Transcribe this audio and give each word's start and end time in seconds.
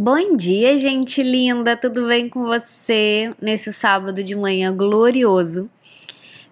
Bom 0.00 0.36
dia, 0.36 0.78
gente 0.78 1.24
linda! 1.24 1.76
Tudo 1.76 2.06
bem 2.06 2.28
com 2.28 2.44
você 2.44 3.34
nesse 3.42 3.72
sábado 3.72 4.22
de 4.22 4.36
manhã 4.36 4.72
glorioso? 4.72 5.68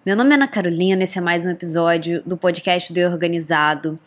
Meu 0.05 0.17
nome 0.17 0.31
é 0.31 0.33
Ana 0.33 0.49
Carolina, 0.49 1.01
esse 1.05 1.17
é 1.17 1.21
mais 1.21 1.45
um 1.45 1.51
episódio 1.51 2.21
do 2.25 2.35
podcast 2.35 2.91
do 2.91 2.99
Organizado. 2.99 3.97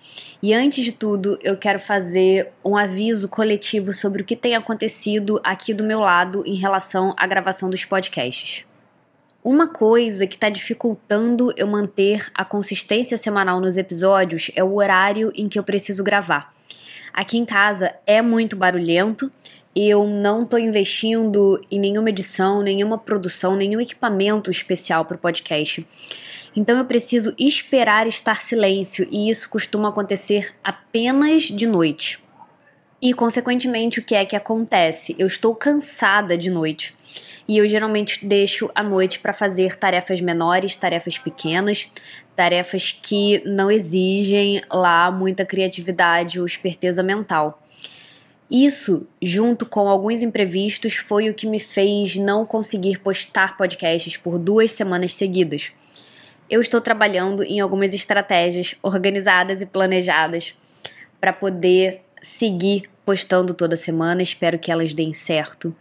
E 0.42 0.52
antes 0.52 0.84
de 0.84 0.92
tudo, 0.92 1.38
eu 1.42 1.56
quero 1.56 1.78
fazer 1.78 2.52
um 2.62 2.76
aviso 2.76 3.30
coletivo 3.30 3.94
sobre 3.94 4.20
o 4.20 4.26
que 4.26 4.36
tem 4.36 4.54
acontecido 4.54 5.40
aqui 5.42 5.72
do 5.72 5.84
meu 5.84 6.00
lado 6.00 6.42
em 6.44 6.56
relação 6.56 7.14
à 7.16 7.26
gravação 7.26 7.70
dos 7.70 7.82
podcasts. 7.82 8.66
Uma 9.42 9.68
coisa 9.68 10.26
que 10.26 10.34
está 10.34 10.50
dificultando 10.50 11.50
eu 11.56 11.66
manter 11.66 12.30
a 12.34 12.44
consistência 12.44 13.16
semanal 13.16 13.58
nos 13.58 13.78
episódios 13.78 14.50
é 14.54 14.62
o 14.62 14.74
horário 14.74 15.32
em 15.34 15.48
que 15.48 15.58
eu 15.58 15.64
preciso 15.64 16.04
gravar. 16.04 16.59
Aqui 17.12 17.38
em 17.38 17.44
casa 17.44 17.94
é 18.06 18.22
muito 18.22 18.56
barulhento. 18.56 19.30
Eu 19.74 20.06
não 20.06 20.42
estou 20.42 20.58
investindo 20.58 21.64
em 21.70 21.78
nenhuma 21.78 22.10
edição, 22.10 22.62
nenhuma 22.62 22.98
produção, 22.98 23.54
nenhum 23.54 23.80
equipamento 23.80 24.50
especial 24.50 25.04
para 25.04 25.16
o 25.16 25.18
podcast. 25.18 25.86
Então 26.56 26.76
eu 26.76 26.84
preciso 26.84 27.34
esperar 27.38 28.06
estar 28.06 28.40
silêncio 28.40 29.06
e 29.10 29.30
isso 29.30 29.48
costuma 29.48 29.90
acontecer 29.90 30.52
apenas 30.64 31.44
de 31.44 31.66
noite. 31.66 32.18
E 33.00 33.14
consequentemente, 33.14 34.00
o 34.00 34.04
que 34.04 34.14
é 34.14 34.24
que 34.24 34.36
acontece? 34.36 35.14
Eu 35.18 35.26
estou 35.26 35.54
cansada 35.54 36.36
de 36.36 36.50
noite 36.50 36.92
e 37.50 37.58
eu 37.58 37.66
geralmente 37.66 38.24
deixo 38.24 38.70
a 38.76 38.80
noite 38.80 39.18
para 39.18 39.32
fazer 39.32 39.74
tarefas 39.74 40.20
menores, 40.20 40.76
tarefas 40.76 41.18
pequenas, 41.18 41.90
tarefas 42.36 42.96
que 43.02 43.42
não 43.44 43.68
exigem 43.68 44.62
lá 44.70 45.10
muita 45.10 45.44
criatividade 45.44 46.38
ou 46.38 46.46
esperteza 46.46 47.02
mental. 47.02 47.60
Isso, 48.48 49.04
junto 49.20 49.66
com 49.66 49.88
alguns 49.88 50.22
imprevistos, 50.22 50.94
foi 50.94 51.28
o 51.28 51.34
que 51.34 51.48
me 51.48 51.58
fez 51.58 52.14
não 52.14 52.46
conseguir 52.46 53.00
postar 53.00 53.56
podcasts 53.56 54.16
por 54.16 54.38
duas 54.38 54.70
semanas 54.70 55.12
seguidas. 55.12 55.72
Eu 56.48 56.60
estou 56.60 56.80
trabalhando 56.80 57.42
em 57.42 57.58
algumas 57.58 57.92
estratégias 57.92 58.76
organizadas 58.80 59.60
e 59.60 59.66
planejadas 59.66 60.54
para 61.20 61.32
poder 61.32 62.02
seguir 62.22 62.84
postando 63.04 63.52
toda 63.52 63.74
semana. 63.74 64.22
Espero 64.22 64.56
que 64.56 64.70
elas 64.70 64.94
deem 64.94 65.12
certo. 65.12 65.74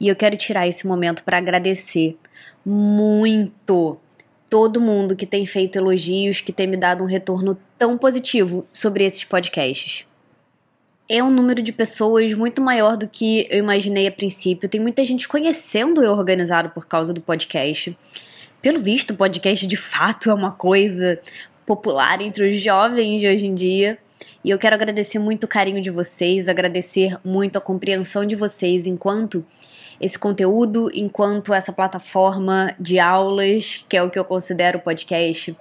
E 0.00 0.08
eu 0.08 0.16
quero 0.16 0.36
tirar 0.36 0.68
esse 0.68 0.86
momento 0.86 1.24
para 1.24 1.38
agradecer 1.38 2.16
muito 2.64 3.98
todo 4.48 4.80
mundo 4.80 5.16
que 5.16 5.26
tem 5.26 5.44
feito 5.44 5.76
elogios, 5.76 6.40
que 6.40 6.52
tem 6.52 6.66
me 6.66 6.76
dado 6.76 7.04
um 7.04 7.06
retorno 7.06 7.58
tão 7.78 7.98
positivo 7.98 8.66
sobre 8.72 9.04
esses 9.04 9.24
podcasts. 9.24 10.06
É 11.08 11.22
um 11.22 11.30
número 11.30 11.62
de 11.62 11.72
pessoas 11.72 12.34
muito 12.34 12.60
maior 12.60 12.96
do 12.96 13.08
que 13.08 13.46
eu 13.50 13.58
imaginei 13.58 14.06
a 14.06 14.12
princípio. 14.12 14.68
Tem 14.68 14.80
muita 14.80 15.04
gente 15.04 15.26
conhecendo 15.26 16.02
eu 16.02 16.12
organizado 16.12 16.70
por 16.70 16.86
causa 16.86 17.12
do 17.12 17.20
podcast. 17.20 17.96
Pelo 18.60 18.78
visto, 18.78 19.12
o 19.12 19.16
podcast 19.16 19.66
de 19.66 19.76
fato 19.76 20.30
é 20.30 20.34
uma 20.34 20.52
coisa 20.52 21.18
popular 21.64 22.20
entre 22.20 22.48
os 22.48 22.56
jovens 22.60 23.20
de 23.20 23.28
hoje 23.28 23.46
em 23.46 23.54
dia. 23.54 23.98
E 24.44 24.50
eu 24.50 24.58
quero 24.58 24.74
agradecer 24.74 25.18
muito 25.18 25.44
o 25.44 25.48
carinho 25.48 25.80
de 25.80 25.90
vocês, 25.90 26.48
agradecer 26.48 27.16
muito 27.24 27.56
a 27.56 27.60
compreensão 27.60 28.24
de 28.24 28.36
vocês 28.36 28.86
enquanto 28.86 29.44
esse 30.00 30.18
conteúdo 30.18 30.90
enquanto 30.94 31.52
essa 31.52 31.72
plataforma 31.72 32.74
de 32.78 32.98
aulas, 32.98 33.84
que 33.88 33.96
é 33.96 34.02
o 34.02 34.10
que 34.10 34.18
eu 34.18 34.24
considero 34.24 34.78
podcast, 34.78 35.56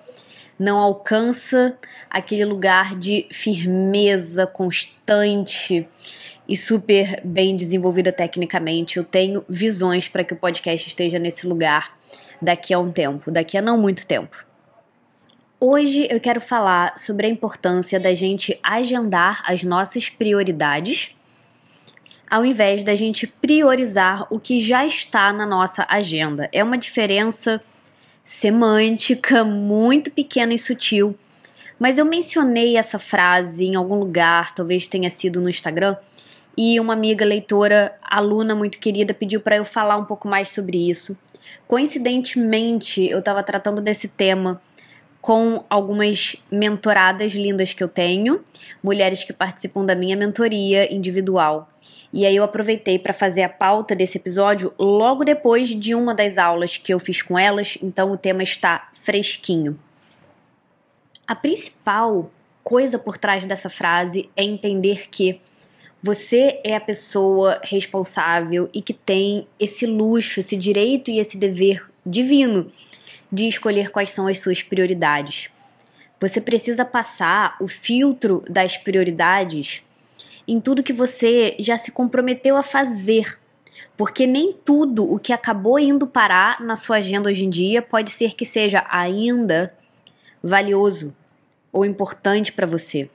não 0.59 0.79
alcança 0.79 1.77
aquele 2.09 2.45
lugar 2.45 2.95
de 2.95 3.27
firmeza 3.31 4.47
constante 4.47 5.87
e 6.47 6.57
super 6.57 7.21
bem 7.23 7.55
desenvolvida 7.55 8.11
tecnicamente. 8.11 8.97
Eu 8.97 9.03
tenho 9.03 9.43
visões 9.47 10.07
para 10.07 10.23
que 10.23 10.33
o 10.33 10.37
podcast 10.37 10.87
esteja 10.87 11.19
nesse 11.19 11.45
lugar 11.45 11.93
daqui 12.41 12.73
a 12.73 12.79
um 12.79 12.91
tempo, 12.91 13.31
daqui 13.31 13.57
a 13.57 13.61
não 13.61 13.77
muito 13.77 14.05
tempo. 14.05 14.45
Hoje 15.59 16.07
eu 16.09 16.19
quero 16.19 16.39
falar 16.39 16.97
sobre 16.99 17.25
a 17.25 17.29
importância 17.29 17.99
da 17.99 18.13
gente 18.13 18.59
agendar 18.61 19.43
as 19.45 19.63
nossas 19.63 20.07
prioridades 20.07 21.16
ao 22.29 22.45
invés 22.45 22.83
da 22.83 22.95
gente 22.95 23.25
priorizar 23.25 24.27
o 24.29 24.39
que 24.39 24.59
já 24.59 24.85
está 24.85 25.31
na 25.31 25.45
nossa 25.45 25.85
agenda. 25.89 26.49
É 26.51 26.63
uma 26.63 26.77
diferença 26.77 27.61
semântica 28.23 29.43
muito 29.43 30.11
pequena 30.11 30.53
e 30.53 30.59
sutil. 30.59 31.17
Mas 31.79 31.97
eu 31.97 32.05
mencionei 32.05 32.75
essa 32.75 32.99
frase 32.99 33.65
em 33.65 33.75
algum 33.75 33.95
lugar, 33.95 34.53
talvez 34.53 34.87
tenha 34.87 35.09
sido 35.09 35.39
no 35.39 35.49
Instagram, 35.49 35.95
e 36.57 36.79
uma 36.79 36.93
amiga 36.93 37.23
leitora, 37.23 37.95
aluna 38.01 38.55
muito 38.55 38.79
querida, 38.79 39.13
pediu 39.13 39.39
para 39.39 39.57
eu 39.57 39.63
falar 39.63 39.95
um 39.95 40.05
pouco 40.05 40.27
mais 40.27 40.49
sobre 40.49 40.89
isso. 40.89 41.15
Coincidentemente, 41.67 43.07
eu 43.07 43.19
estava 43.19 43.43
tratando 43.43 43.79
desse 43.79 44.07
tema 44.07 44.59
com 45.27 45.65
algumas 45.69 46.37
mentoradas 46.49 47.33
lindas 47.33 47.73
que 47.73 47.83
eu 47.83 47.89
tenho, 47.89 48.41
mulheres 48.81 49.25
que 49.25 49.33
participam 49.33 49.83
da 49.83 49.93
minha 49.93 50.15
mentoria 50.15 50.89
individual. 50.89 51.69
E 52.13 52.25
aí 52.25 52.33
eu 52.33 52.45
aproveitei 52.45 52.97
para 52.97 53.11
fazer 53.11 53.43
a 53.43 53.49
pauta 53.49 53.93
desse 53.93 54.17
episódio 54.17 54.71
logo 54.79 55.25
depois 55.25 55.67
de 55.67 55.93
uma 55.93 56.15
das 56.15 56.37
aulas 56.37 56.77
que 56.77 56.93
eu 56.93 56.97
fiz 56.97 57.21
com 57.21 57.37
elas, 57.37 57.77
então 57.83 58.09
o 58.09 58.15
tema 58.15 58.41
está 58.41 58.87
fresquinho. 58.93 59.77
A 61.27 61.35
principal 61.35 62.31
coisa 62.63 62.97
por 62.97 63.17
trás 63.17 63.45
dessa 63.45 63.69
frase 63.69 64.29
é 64.33 64.45
entender 64.45 65.09
que 65.09 65.41
você 66.01 66.61
é 66.63 66.73
a 66.73 66.79
pessoa 66.79 67.59
responsável 67.65 68.69
e 68.73 68.81
que 68.81 68.93
tem 68.93 69.45
esse 69.59 69.85
luxo, 69.85 70.39
esse 70.39 70.55
direito 70.55 71.11
e 71.11 71.19
esse 71.19 71.37
dever 71.37 71.85
divino 72.05 72.71
de 73.31 73.47
escolher 73.47 73.91
quais 73.91 74.11
são 74.11 74.27
as 74.27 74.39
suas 74.39 74.61
prioridades. 74.61 75.49
Você 76.19 76.41
precisa 76.41 76.83
passar 76.83 77.55
o 77.61 77.67
filtro 77.67 78.43
das 78.49 78.77
prioridades 78.77 79.83
em 80.47 80.59
tudo 80.59 80.83
que 80.83 80.93
você 80.93 81.55
já 81.59 81.77
se 81.77 81.91
comprometeu 81.91 82.55
a 82.55 82.63
fazer. 82.63 83.39
Porque 83.95 84.25
nem 84.25 84.53
tudo 84.53 85.11
o 85.11 85.19
que 85.19 85.33
acabou 85.33 85.77
indo 85.77 86.07
parar 86.07 86.61
na 86.61 86.75
sua 86.75 86.97
agenda 86.97 87.29
hoje 87.29 87.45
em 87.45 87.49
dia 87.49 87.81
pode 87.81 88.11
ser 88.11 88.33
que 88.33 88.45
seja 88.45 88.85
ainda 88.89 89.73
valioso 90.41 91.15
ou 91.71 91.85
importante 91.85 92.51
para 92.51 92.65
você. 92.65 93.09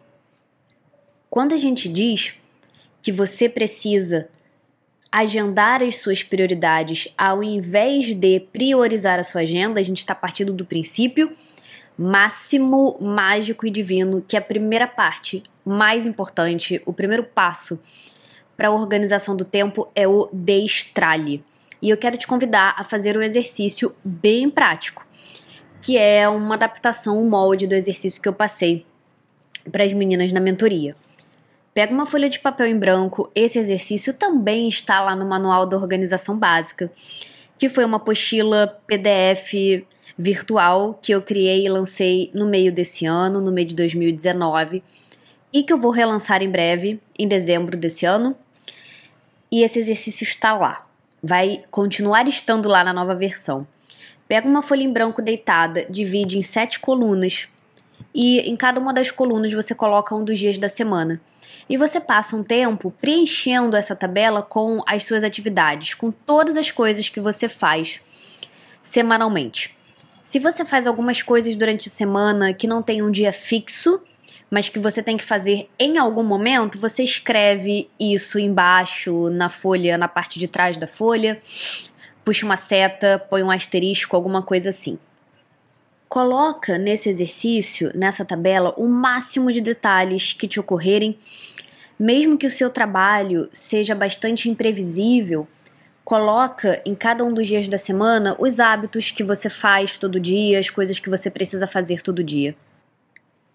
Quando 1.31 1.55
a 1.55 1.57
gente 1.57 1.89
diz 1.89 2.37
que 3.01 3.11
você 3.11 3.49
precisa 3.49 4.29
agendar 5.13 5.83
as 5.83 5.97
suas 5.97 6.23
prioridades 6.23 7.13
ao 7.19 7.45
invés 7.45 8.15
de 8.15 8.41
priorizar 8.41 9.19
a 9.19 9.23
sua 9.23 9.43
agenda, 9.43 9.79
a 9.79 9.83
gente 9.83 9.99
está 9.99 10.15
partindo 10.15 10.53
do 10.53 10.65
princípio 10.65 11.31
máximo, 11.99 12.97
mágico 13.01 13.67
e 13.67 13.71
divino, 13.71 14.25
que 14.27 14.37
é 14.37 14.39
a 14.39 14.43
primeira 14.43 14.87
parte 14.87 15.43
mais 15.65 16.07
importante, 16.07 16.81
o 16.85 16.93
primeiro 16.93 17.23
passo 17.23 17.79
para 18.57 18.69
a 18.69 18.73
organização 18.73 19.37
do 19.37 19.45
tempo 19.45 19.89
é 19.95 20.09
o 20.09 20.29
destralhe. 20.33 21.45
E 21.81 21.91
eu 21.91 21.97
quero 21.97 22.17
te 22.17 22.27
convidar 22.27 22.75
a 22.79 22.85
fazer 22.85 23.17
um 23.17 23.23
exercício 23.23 23.95
bem 24.05 24.49
prático, 24.49 25.07
que 25.81 25.99
é 25.99 26.29
uma 26.29 26.55
adaptação, 26.55 27.21
um 27.21 27.29
molde 27.29 27.67
do 27.67 27.75
exercício 27.75 28.23
que 28.23 28.29
eu 28.29 28.33
passei 28.33 28.87
para 29.71 29.85
as 29.85 29.93
meninas 29.93 30.33
na 30.33 30.41
mentoria. 30.41 30.95
Pega 31.75 31.93
uma 31.93 32.05
folha 32.05 32.29
de 32.29 32.39
papel 32.39 32.67
em 32.67 32.79
branco. 32.79 33.31
Esse 33.35 33.59
exercício 33.59 34.13
também 34.13 34.69
está 34.69 35.01
lá 35.01 35.17
no 35.17 35.25
Manual 35.25 35.65
da 35.65 35.77
Organização 35.77 36.37
Básica, 36.37 36.93
que 37.59 37.69
foi 37.69 37.85
uma 37.87 37.97
apostila 37.97 38.79
PDF 38.87 39.87
virtual 40.19 40.99
que 41.01 41.13
eu 41.13 41.23
criei 41.23 41.65
e 41.65 41.71
lancei 41.71 42.31
no 42.35 42.47
meio 42.47 42.71
desse 42.71 43.07
ano, 43.07 43.41
no 43.41 43.51
meio 43.51 43.67
de 43.69 43.75
2019, 43.75 44.83
e 45.51 45.63
que 45.63 45.73
eu 45.73 45.79
vou 45.79 45.91
relançar 45.91 46.43
em 46.43 46.51
breve, 46.51 47.01
em 47.19 47.27
dezembro 47.27 47.75
desse 47.75 48.05
ano. 48.05 48.37
E 49.51 49.63
esse 49.63 49.79
exercício 49.79 50.25
está 50.25 50.53
lá. 50.53 50.87
Vai 51.23 51.63
continuar 51.71 52.29
estando 52.29 52.69
lá 52.69 52.85
na 52.85 52.93
nova 52.93 53.15
versão. 53.15 53.67
Pega 54.29 54.47
uma 54.47 54.61
folha 54.61 54.83
em 54.83 54.93
branco 54.93 55.23
deitada, 55.23 55.87
divide 55.89 56.39
em 56.39 56.43
sete 56.43 56.81
colunas 56.81 57.49
e 58.15 58.41
em 58.41 58.57
cada 58.57 58.79
uma 58.79 58.93
das 58.93 59.11
colunas 59.11 59.53
você 59.53 59.75
coloca 59.75 60.15
um 60.15 60.25
dos 60.25 60.39
dias 60.39 60.59
da 60.59 60.69
semana. 60.69 61.21
E 61.73 61.77
você 61.79 61.99
passa 61.99 62.37
um 62.37 62.43
tempo 62.43 62.91
preenchendo 63.01 63.79
essa 63.79 63.97
tabela 63.97 64.43
com 64.43 64.83
as 64.87 65.05
suas 65.05 65.25
atividades, 65.25 65.95
com 65.95 66.11
todas 66.11 66.55
as 66.59 66.71
coisas 66.71 67.09
que 67.09 67.19
você 67.19 67.49
faz 67.49 68.03
semanalmente. 68.83 69.75
Se 70.23 70.39
você 70.39 70.67
faz 70.67 70.87
algumas 70.87 71.23
coisas 71.23 71.57
durante 71.57 71.89
a 71.89 71.91
semana 71.91 72.53
que 72.53 72.67
não 72.67 72.83
tem 72.83 73.01
um 73.01 73.11
dia 73.11 73.33
fixo, 73.33 74.03
mas 74.51 74.69
que 74.69 74.79
você 74.79 75.03
tem 75.03 75.17
que 75.17 75.25
fazer 75.25 75.67
em 75.79 75.97
algum 75.97 76.23
momento, 76.23 76.77
você 76.77 77.05
escreve 77.05 77.89
isso 77.99 78.39
embaixo 78.39 79.31
na 79.31 79.49
folha, 79.49 79.97
na 79.97 80.09
parte 80.09 80.39
de 80.39 80.47
trás 80.47 80.77
da 80.77 80.87
folha, 80.87 81.41
puxa 82.23 82.45
uma 82.45 82.59
seta, 82.59 83.19
põe 83.31 83.43
um 83.43 83.51
asterisco, 83.51 84.15
alguma 84.15 84.43
coisa 84.43 84.69
assim. 84.69 84.99
Coloca 86.13 86.77
nesse 86.77 87.09
exercício, 87.09 87.91
nessa 87.95 88.23
tabela, 88.23 88.75
o 88.77 88.87
máximo 88.87 89.51
de 89.51 89.63
detalhes 89.63 90.35
que 90.35 90.47
te 90.47 90.61
ocorrerem 90.61 91.17
Mesmo 91.99 92.37
que 92.37 92.47
o 92.47 92.51
seu 92.51 92.69
trabalho 92.69 93.49
seja 93.53 93.95
bastante 93.95 94.51
imprevisível, 94.51 95.47
coloca 96.05 96.83
em 96.85 96.95
cada 96.95 97.25
um 97.25 97.33
dos 97.33 97.47
dias 97.47 97.67
da 97.69 97.79
semana 97.79 98.35
os 98.41 98.59
hábitos 98.59 99.13
que 99.13 99.23
você 99.23 99.49
faz 99.49 99.97
todo 99.97 100.19
dia, 100.19 100.59
as 100.59 100.69
coisas 100.69 100.99
que 100.99 101.09
você 101.09 101.31
precisa 101.31 101.65
fazer 101.65 102.03
todo 102.03 102.23
dia. 102.23 102.57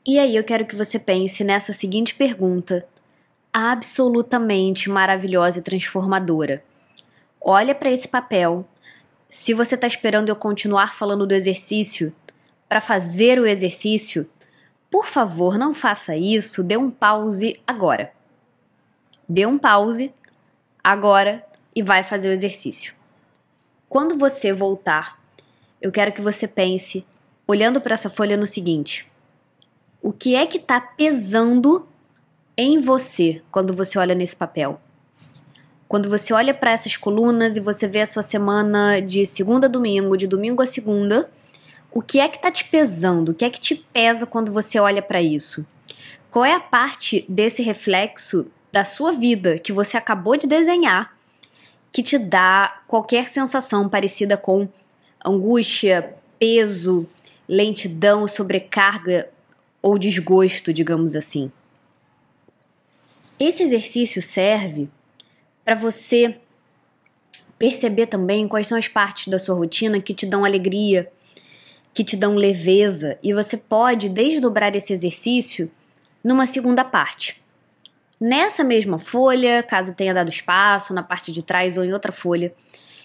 E 0.05 0.17
aí 0.17 0.33
eu 0.33 0.43
quero 0.43 0.65
que 0.65 0.77
você 0.77 0.97
pense 0.97 1.43
nessa 1.43 1.73
seguinte 1.73 2.15
pergunta, 2.15 2.87
absolutamente 3.51 4.89
maravilhosa 4.89 5.59
e 5.59 5.61
transformadora. 5.61 6.63
Olha 7.41 7.75
para 7.75 7.91
esse 7.91 8.07
papel. 8.07 8.65
Se 9.29 9.53
você 9.53 9.75
está 9.75 9.85
esperando 9.85 10.29
eu 10.29 10.35
continuar 10.35 10.95
falando 10.95 11.27
do 11.27 11.35
exercício 11.35 12.15
para 12.67 12.81
fazer 12.81 13.39
o 13.39 13.45
exercício, 13.45 14.29
por 14.89 15.05
favor, 15.05 15.57
não 15.57 15.73
faça 15.73 16.15
isso, 16.15 16.63
dê 16.63 16.77
um 16.77 16.89
pause 16.89 17.59
agora. 17.65 18.11
Dê 19.27 19.45
um 19.45 19.57
pause 19.57 20.13
agora 20.83 21.45
e 21.75 21.83
vai 21.83 22.03
fazer 22.03 22.29
o 22.29 22.31
exercício. 22.31 22.95
Quando 23.89 24.17
você 24.17 24.51
voltar, 24.53 25.19
eu 25.81 25.91
quero 25.91 26.11
que 26.11 26.21
você 26.21 26.47
pense, 26.47 27.05
olhando 27.47 27.79
para 27.79 27.93
essa 27.93 28.09
folha, 28.09 28.35
no 28.37 28.45
seguinte: 28.45 29.09
o 30.01 30.11
que 30.11 30.35
é 30.35 30.45
que 30.45 30.57
está 30.57 30.79
pesando 30.79 31.87
em 32.57 32.79
você 32.79 33.41
quando 33.51 33.73
você 33.73 33.99
olha 33.99 34.15
nesse 34.15 34.35
papel? 34.35 34.79
Quando 35.87 36.09
você 36.09 36.33
olha 36.33 36.53
para 36.53 36.71
essas 36.71 36.97
colunas 36.97 37.55
e 37.55 37.61
você 37.61 37.87
vê 37.87 38.01
a 38.01 38.05
sua 38.05 38.23
semana 38.23 38.99
de 38.99 39.25
segunda 39.25 39.67
a 39.67 39.69
domingo, 39.69 40.17
de 40.17 40.27
domingo 40.27 40.61
a 40.61 40.65
segunda, 40.65 41.29
o 41.97 42.01
que 42.03 42.19
é 42.19 42.27
que 42.27 42.35
está 42.35 42.51
te 42.51 42.63
pesando? 42.63 43.29
O 43.29 43.33
que 43.33 43.43
é 43.43 43.49
que 43.49 43.59
te 43.59 43.73
pesa 43.73 44.27
quando 44.27 44.53
você 44.53 44.79
olha 44.79 45.01
para 45.01 45.19
isso? 45.19 45.65
Qual 46.29 46.45
é 46.45 46.53
a 46.53 46.59
parte 46.59 47.25
desse 47.27 47.63
reflexo 47.63 48.51
da 48.71 48.83
sua 48.83 49.11
vida 49.13 49.57
que 49.57 49.73
você 49.73 49.97
acabou 49.97 50.37
de 50.37 50.45
desenhar 50.45 51.17
que 51.91 52.03
te 52.03 52.19
dá 52.19 52.83
qualquer 52.87 53.25
sensação 53.27 53.89
parecida 53.89 54.37
com 54.37 54.69
angústia, 55.25 56.13
peso, 56.37 57.09
lentidão, 57.49 58.27
sobrecarga 58.27 59.27
ou 59.81 59.97
desgosto, 59.97 60.71
digamos 60.71 61.15
assim. 61.15 61.51
Esse 63.39 63.63
exercício 63.63 64.21
serve 64.21 64.87
para 65.65 65.73
você 65.73 66.37
perceber 67.57 68.05
também 68.05 68.47
quais 68.47 68.67
são 68.67 68.77
as 68.77 68.87
partes 68.87 69.29
da 69.29 69.39
sua 69.39 69.55
rotina 69.55 69.99
que 69.99 70.13
te 70.13 70.27
dão 70.27 70.45
alegria, 70.45 71.11
que 71.97 72.03
te 72.03 72.15
dão 72.15 72.35
leveza, 72.35 73.17
e 73.23 73.33
você 73.33 73.57
pode 73.57 74.07
desdobrar 74.07 74.75
esse 74.75 74.93
exercício 74.93 75.71
numa 76.23 76.45
segunda 76.45 76.85
parte. 76.85 77.41
Nessa 78.21 78.63
mesma 78.63 78.99
folha, 78.99 79.63
caso 79.63 79.95
tenha 79.95 80.13
dado 80.13 80.29
espaço, 80.29 80.93
na 80.93 81.01
parte 81.01 81.31
de 81.31 81.41
trás 81.41 81.75
ou 81.75 81.83
em 81.83 81.91
outra 81.91 82.11
folha, 82.11 82.53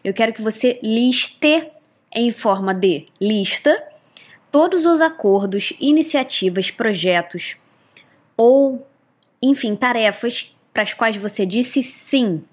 eu 0.05 0.13
quero 0.13 0.35
que 0.35 0.43
você 0.43 0.79
liste 0.83 1.73
em 2.15 2.31
forma 2.31 2.75
de 2.75 3.07
lista 3.19 3.83
todos 4.51 4.85
os 4.85 5.01
acordos, 5.01 5.73
iniciativas, 5.81 6.71
projetos 6.71 7.57
ou, 8.37 8.87
enfim, 9.43 9.75
tarefas 9.75 10.55
para 10.71 10.83
as 10.83 10.93
quais 10.93 11.17
você 11.17 11.47
disse 11.47 11.83
sim. 11.83 12.45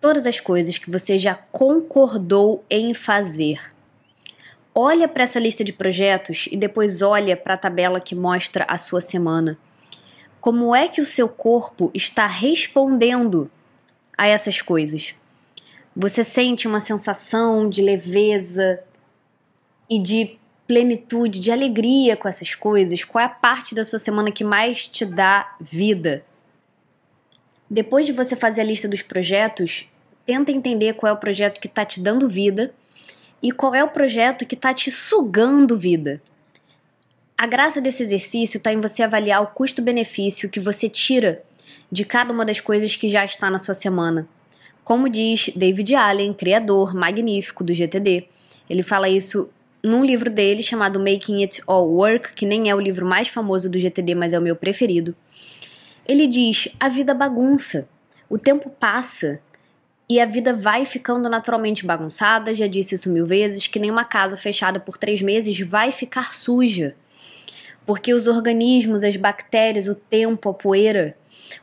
Todas 0.00 0.24
as 0.24 0.40
coisas 0.40 0.78
que 0.78 0.90
você 0.90 1.18
já 1.18 1.34
concordou 1.34 2.64
em 2.70 2.94
fazer. 2.94 3.60
Olha 4.74 5.08
para 5.08 5.24
essa 5.24 5.40
lista 5.40 5.64
de 5.64 5.72
projetos 5.72 6.48
e 6.50 6.56
depois 6.56 7.02
olha 7.02 7.36
para 7.36 7.54
a 7.54 7.58
tabela 7.58 8.00
que 8.00 8.14
mostra 8.14 8.64
a 8.68 8.78
sua 8.78 9.00
semana 9.00 9.58
como 10.40 10.74
é 10.74 10.88
que 10.88 11.00
o 11.00 11.06
seu 11.06 11.28
corpo 11.28 11.90
está 11.94 12.26
respondendo 12.26 13.50
a 14.16 14.26
essas 14.26 14.62
coisas? 14.62 15.14
Você 15.94 16.24
sente 16.24 16.66
uma 16.66 16.80
sensação 16.80 17.68
de 17.68 17.82
leveza 17.82 18.82
e 19.88 19.98
de 19.98 20.38
plenitude, 20.66 21.40
de 21.40 21.52
alegria 21.52 22.16
com 22.16 22.26
essas 22.26 22.54
coisas? 22.54 23.04
Qual 23.04 23.20
é 23.20 23.26
a 23.26 23.28
parte 23.28 23.74
da 23.74 23.84
sua 23.84 23.98
semana 23.98 24.30
que 24.30 24.44
mais 24.44 24.88
te 24.88 25.04
dá 25.04 25.54
vida? 25.60 26.24
Depois 27.68 28.06
de 28.06 28.12
você 28.12 28.34
fazer 28.34 28.62
a 28.62 28.64
lista 28.64 28.88
dos 28.88 29.02
projetos, 29.02 29.90
tenta 30.24 30.50
entender 30.50 30.94
qual 30.94 31.10
é 31.10 31.12
o 31.12 31.18
projeto 31.18 31.60
que 31.60 31.66
está 31.66 31.84
te 31.84 32.00
dando 32.00 32.26
vida 32.26 32.72
e 33.42 33.50
qual 33.50 33.74
é 33.74 33.82
o 33.82 33.88
projeto 33.88 34.46
que 34.46 34.54
está 34.54 34.72
te 34.74 34.90
sugando 34.90 35.76
vida. 35.76 36.20
A 37.36 37.46
graça 37.46 37.80
desse 37.80 38.02
exercício 38.02 38.58
está 38.58 38.72
em 38.72 38.80
você 38.80 39.02
avaliar 39.02 39.42
o 39.42 39.46
custo-benefício 39.46 40.50
que 40.50 40.60
você 40.60 40.88
tira 40.88 41.42
de 41.90 42.04
cada 42.04 42.32
uma 42.32 42.44
das 42.44 42.60
coisas 42.60 42.94
que 42.96 43.08
já 43.08 43.24
está 43.24 43.50
na 43.50 43.58
sua 43.58 43.74
semana. 43.74 44.28
Como 44.84 45.08
diz 45.08 45.50
David 45.56 45.94
Allen, 45.94 46.34
criador 46.34 46.94
magnífico 46.94 47.64
do 47.64 47.72
GTD, 47.72 48.28
ele 48.68 48.82
fala 48.82 49.08
isso 49.08 49.48
num 49.82 50.04
livro 50.04 50.30
dele 50.30 50.62
chamado 50.62 51.00
Making 51.00 51.42
It 51.42 51.62
All 51.66 51.88
Work, 51.88 52.34
que 52.34 52.44
nem 52.44 52.68
é 52.68 52.74
o 52.74 52.80
livro 52.80 53.06
mais 53.06 53.28
famoso 53.28 53.70
do 53.70 53.78
GTD, 53.78 54.14
mas 54.14 54.32
é 54.32 54.38
o 54.38 54.42
meu 54.42 54.54
preferido. 54.54 55.16
Ele 56.06 56.26
diz: 56.26 56.68
a 56.78 56.88
vida 56.88 57.14
bagunça, 57.14 57.88
o 58.28 58.38
tempo 58.38 58.68
passa 58.68 59.40
e 60.10 60.20
a 60.20 60.26
vida 60.26 60.52
vai 60.52 60.84
ficando 60.84 61.28
naturalmente 61.28 61.86
bagunçada. 61.86 62.52
Já 62.52 62.66
disse 62.66 62.96
isso 62.96 63.08
mil 63.08 63.24
vezes: 63.24 63.66
que 63.66 63.78
nem 63.78 63.90
uma 63.90 64.04
casa 64.04 64.36
fechada 64.36 64.80
por 64.80 64.98
três 64.98 65.22
meses 65.22 65.58
vai 65.60 65.92
ficar 65.92 66.34
suja 66.34 66.96
porque 67.90 68.14
os 68.14 68.28
organismos, 68.28 69.02
as 69.02 69.16
bactérias, 69.16 69.88
o 69.88 69.96
tempo, 69.96 70.48
a 70.48 70.54
poeira, 70.54 71.16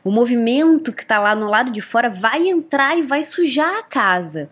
o 0.04 0.10
movimento 0.10 0.92
que 0.92 1.00
está 1.00 1.18
lá 1.18 1.34
no 1.34 1.48
lado 1.48 1.72
de 1.72 1.80
fora 1.80 2.10
vai 2.10 2.46
entrar 2.46 2.98
e 2.98 3.02
vai 3.02 3.22
sujar 3.22 3.78
a 3.78 3.82
casa. 3.82 4.50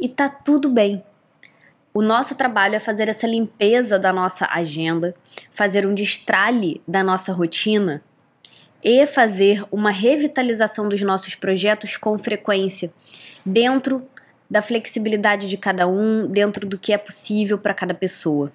E 0.00 0.08
tá 0.08 0.28
tudo 0.28 0.68
bem. 0.68 1.04
O 1.94 2.02
nosso 2.02 2.34
trabalho 2.34 2.74
é 2.74 2.80
fazer 2.80 3.08
essa 3.08 3.24
limpeza 3.24 4.00
da 4.00 4.12
nossa 4.12 4.48
agenda, 4.50 5.14
fazer 5.52 5.86
um 5.86 5.94
destralhe 5.94 6.82
da 6.88 7.04
nossa 7.04 7.32
rotina 7.32 8.02
e 8.82 9.06
fazer 9.06 9.64
uma 9.70 9.90
revitalização 9.90 10.88
dos 10.88 11.02
nossos 11.02 11.34
projetos 11.34 11.96
com 11.96 12.16
frequência, 12.18 12.92
dentro 13.44 14.06
da 14.48 14.62
flexibilidade 14.62 15.48
de 15.48 15.56
cada 15.56 15.88
um, 15.88 16.26
dentro 16.26 16.66
do 16.66 16.78
que 16.78 16.92
é 16.92 16.98
possível 16.98 17.58
para 17.58 17.74
cada 17.74 17.94
pessoa. 17.94 18.52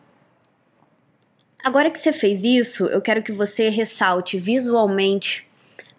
Agora 1.63 1.91
que 1.91 1.99
você 1.99 2.11
fez 2.11 2.43
isso, 2.43 2.85
eu 2.87 3.01
quero 3.01 3.21
que 3.21 3.31
você 3.31 3.69
ressalte 3.69 4.37
visualmente 4.37 5.47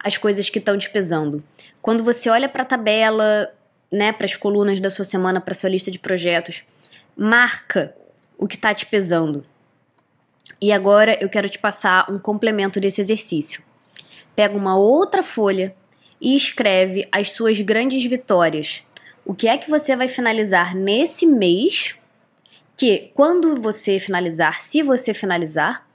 as 0.02 0.16
coisas 0.16 0.50
que 0.50 0.58
estão 0.58 0.76
te 0.76 0.90
pesando. 0.90 1.42
Quando 1.80 2.02
você 2.02 2.28
olha 2.28 2.48
para 2.48 2.62
a 2.62 2.66
tabela, 2.66 3.52
né, 3.90 4.12
para 4.12 4.24
as 4.24 4.34
colunas 4.34 4.80
da 4.80 4.90
sua 4.90 5.04
semana, 5.04 5.40
para 5.40 5.54
sua 5.54 5.70
lista 5.70 5.90
de 5.90 5.98
projetos, 5.98 6.64
marca 7.16 7.94
o 8.36 8.48
que 8.48 8.56
está 8.56 8.74
te 8.74 8.86
pesando. 8.86 9.44
E 10.60 10.72
agora 10.72 11.16
eu 11.20 11.28
quero 11.28 11.48
te 11.48 11.58
passar 11.58 12.10
um 12.10 12.18
complemento 12.18 12.80
desse 12.80 13.00
exercício. 13.00 13.62
Pega 14.34 14.56
uma 14.56 14.76
outra 14.76 15.22
folha 15.22 15.74
e 16.20 16.36
escreve 16.36 17.06
as 17.10 17.32
suas 17.32 17.60
grandes 17.60 18.04
vitórias. 18.04 18.84
O 19.24 19.34
que 19.34 19.48
é 19.48 19.56
que 19.56 19.70
você 19.70 19.94
vai 19.94 20.08
finalizar 20.08 20.74
nesse 20.74 21.26
mês 21.26 21.96
que 22.76 23.10
quando 23.14 23.60
você 23.60 23.98
finalizar, 23.98 24.60
se 24.60 24.82
você 24.82 25.14
finalizar, 25.14 25.86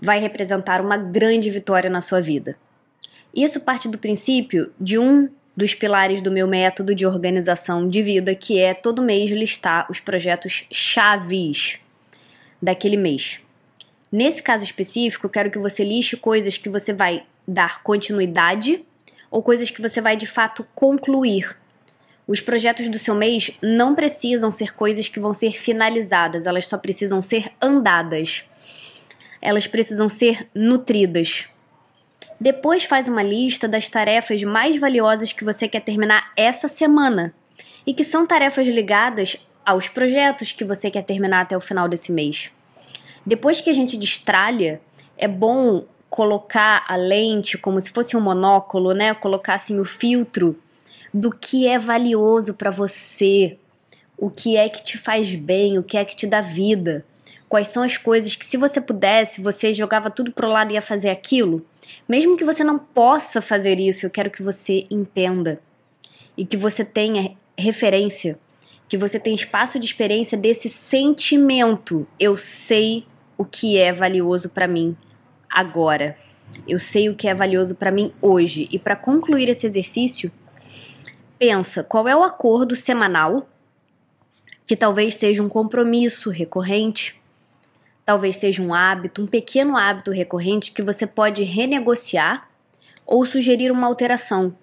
vai 0.00 0.18
representar 0.18 0.80
uma 0.80 0.96
grande 0.96 1.50
vitória 1.50 1.90
na 1.90 2.00
sua 2.00 2.20
vida. 2.20 2.56
Isso 3.34 3.60
parte 3.60 3.88
do 3.88 3.98
princípio 3.98 4.72
de 4.80 4.98
um 4.98 5.28
dos 5.56 5.74
pilares 5.74 6.20
do 6.20 6.30
meu 6.30 6.48
método 6.48 6.94
de 6.94 7.06
organização 7.06 7.88
de 7.88 8.02
vida, 8.02 8.34
que 8.34 8.58
é 8.58 8.74
todo 8.74 9.02
mês 9.02 9.30
listar 9.30 9.86
os 9.90 10.00
projetos 10.00 10.64
chaves 10.70 11.80
daquele 12.60 12.96
mês. 12.96 13.40
Nesse 14.10 14.42
caso 14.42 14.64
específico, 14.64 15.26
eu 15.26 15.30
quero 15.30 15.50
que 15.50 15.58
você 15.58 15.84
liste 15.84 16.16
coisas 16.16 16.58
que 16.58 16.68
você 16.68 16.92
vai 16.92 17.24
dar 17.52 17.82
continuidade 17.82 18.84
ou 19.30 19.42
coisas 19.42 19.70
que 19.70 19.82
você 19.82 20.00
vai 20.00 20.16
de 20.16 20.26
fato 20.26 20.66
concluir 20.74 21.56
os 22.26 22.40
projetos 22.40 22.88
do 22.88 22.98
seu 22.98 23.14
mês 23.14 23.50
não 23.60 23.94
precisam 23.94 24.50
ser 24.50 24.74
coisas 24.74 25.08
que 25.08 25.18
vão 25.18 25.34
ser 25.34 25.52
finalizadas, 25.52 26.46
elas 26.46 26.66
só 26.66 26.78
precisam 26.78 27.20
ser 27.20 27.50
andadas. 27.60 28.44
Elas 29.40 29.66
precisam 29.66 30.08
ser 30.08 30.48
nutridas. 30.54 31.48
Depois 32.40 32.84
faz 32.84 33.08
uma 33.08 33.22
lista 33.22 33.68
das 33.68 33.90
tarefas 33.90 34.42
mais 34.44 34.78
valiosas 34.78 35.32
que 35.32 35.44
você 35.44 35.68
quer 35.68 35.80
terminar 35.80 36.30
essa 36.36 36.68
semana 36.68 37.34
e 37.84 37.92
que 37.92 38.04
são 38.04 38.26
tarefas 38.26 38.66
ligadas 38.68 39.36
aos 39.64 39.88
projetos 39.88 40.52
que 40.52 40.64
você 40.64 40.90
quer 40.90 41.02
terminar 41.02 41.40
até 41.40 41.56
o 41.56 41.60
final 41.60 41.88
desse 41.88 42.12
mês. 42.12 42.52
Depois 43.26 43.60
que 43.60 43.70
a 43.70 43.74
gente 43.74 43.96
destralha, 43.96 44.80
é 45.16 45.26
bom 45.26 45.84
colocar 46.12 46.84
a 46.86 46.94
lente 46.94 47.56
como 47.56 47.80
se 47.80 47.90
fosse 47.90 48.14
um 48.18 48.20
monóculo, 48.20 48.92
né? 48.92 49.14
Colocar 49.14 49.54
assim 49.54 49.80
o 49.80 49.84
filtro 49.84 50.54
do 51.12 51.30
que 51.30 51.66
é 51.66 51.78
valioso 51.78 52.52
para 52.52 52.70
você, 52.70 53.56
o 54.18 54.28
que 54.28 54.58
é 54.58 54.68
que 54.68 54.84
te 54.84 54.98
faz 54.98 55.34
bem, 55.34 55.78
o 55.78 55.82
que 55.82 55.96
é 55.96 56.04
que 56.04 56.14
te 56.14 56.26
dá 56.26 56.42
vida. 56.42 57.02
Quais 57.48 57.68
são 57.68 57.82
as 57.82 57.96
coisas 57.96 58.36
que, 58.36 58.44
se 58.44 58.58
você 58.58 58.78
pudesse, 58.78 59.40
você 59.40 59.72
jogava 59.72 60.10
tudo 60.10 60.32
pro 60.32 60.50
lado 60.50 60.72
e 60.72 60.74
ia 60.74 60.82
fazer 60.82 61.08
aquilo? 61.08 61.64
Mesmo 62.06 62.36
que 62.36 62.44
você 62.44 62.62
não 62.62 62.78
possa 62.78 63.40
fazer 63.40 63.80
isso, 63.80 64.04
eu 64.04 64.10
quero 64.10 64.30
que 64.30 64.42
você 64.42 64.84
entenda 64.90 65.54
e 66.36 66.44
que 66.44 66.58
você 66.58 66.84
tenha 66.84 67.34
referência, 67.56 68.38
que 68.86 68.98
você 68.98 69.18
tenha 69.18 69.34
espaço 69.34 69.78
de 69.78 69.86
experiência 69.86 70.36
desse 70.36 70.68
sentimento. 70.68 72.06
Eu 72.20 72.36
sei 72.36 73.06
o 73.38 73.46
que 73.46 73.78
é 73.78 73.94
valioso 73.94 74.50
para 74.50 74.68
mim 74.68 74.94
agora. 75.52 76.16
Eu 76.66 76.78
sei 76.78 77.08
o 77.08 77.14
que 77.14 77.28
é 77.28 77.34
valioso 77.34 77.74
para 77.74 77.90
mim 77.90 78.12
hoje. 78.20 78.68
E 78.70 78.78
para 78.78 78.96
concluir 78.96 79.48
esse 79.48 79.66
exercício, 79.66 80.30
pensa 81.38 81.82
qual 81.82 82.08
é 82.08 82.16
o 82.16 82.22
acordo 82.22 82.76
semanal 82.76 83.48
que 84.66 84.76
talvez 84.76 85.16
seja 85.16 85.42
um 85.42 85.48
compromisso 85.48 86.30
recorrente, 86.30 87.20
talvez 88.06 88.36
seja 88.36 88.62
um 88.62 88.72
hábito, 88.72 89.22
um 89.22 89.26
pequeno 89.26 89.76
hábito 89.76 90.10
recorrente 90.10 90.72
que 90.72 90.82
você 90.82 91.06
pode 91.06 91.42
renegociar 91.42 92.48
ou 93.04 93.26
sugerir 93.26 93.70
uma 93.70 93.86
alteração. 93.86 94.56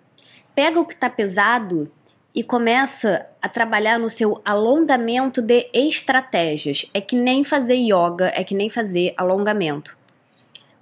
Pega 0.56 0.80
o 0.80 0.86
que 0.86 0.94
está 0.94 1.10
pesado 1.10 1.92
e 2.34 2.44
começa 2.44 3.28
a 3.42 3.50
trabalhar 3.50 4.00
no 4.00 4.10
seu 4.10 4.42
alongamento 4.46 5.42
de 5.42 5.70
estratégias. 5.74 6.86
É 6.94 7.02
que 7.02 7.16
nem 7.16 7.44
fazer 7.44 7.76
yoga, 7.76 8.32
é 8.34 8.44
que 8.44 8.56
nem 8.56 8.70
fazer 8.70 9.14
alongamento. 9.18 9.99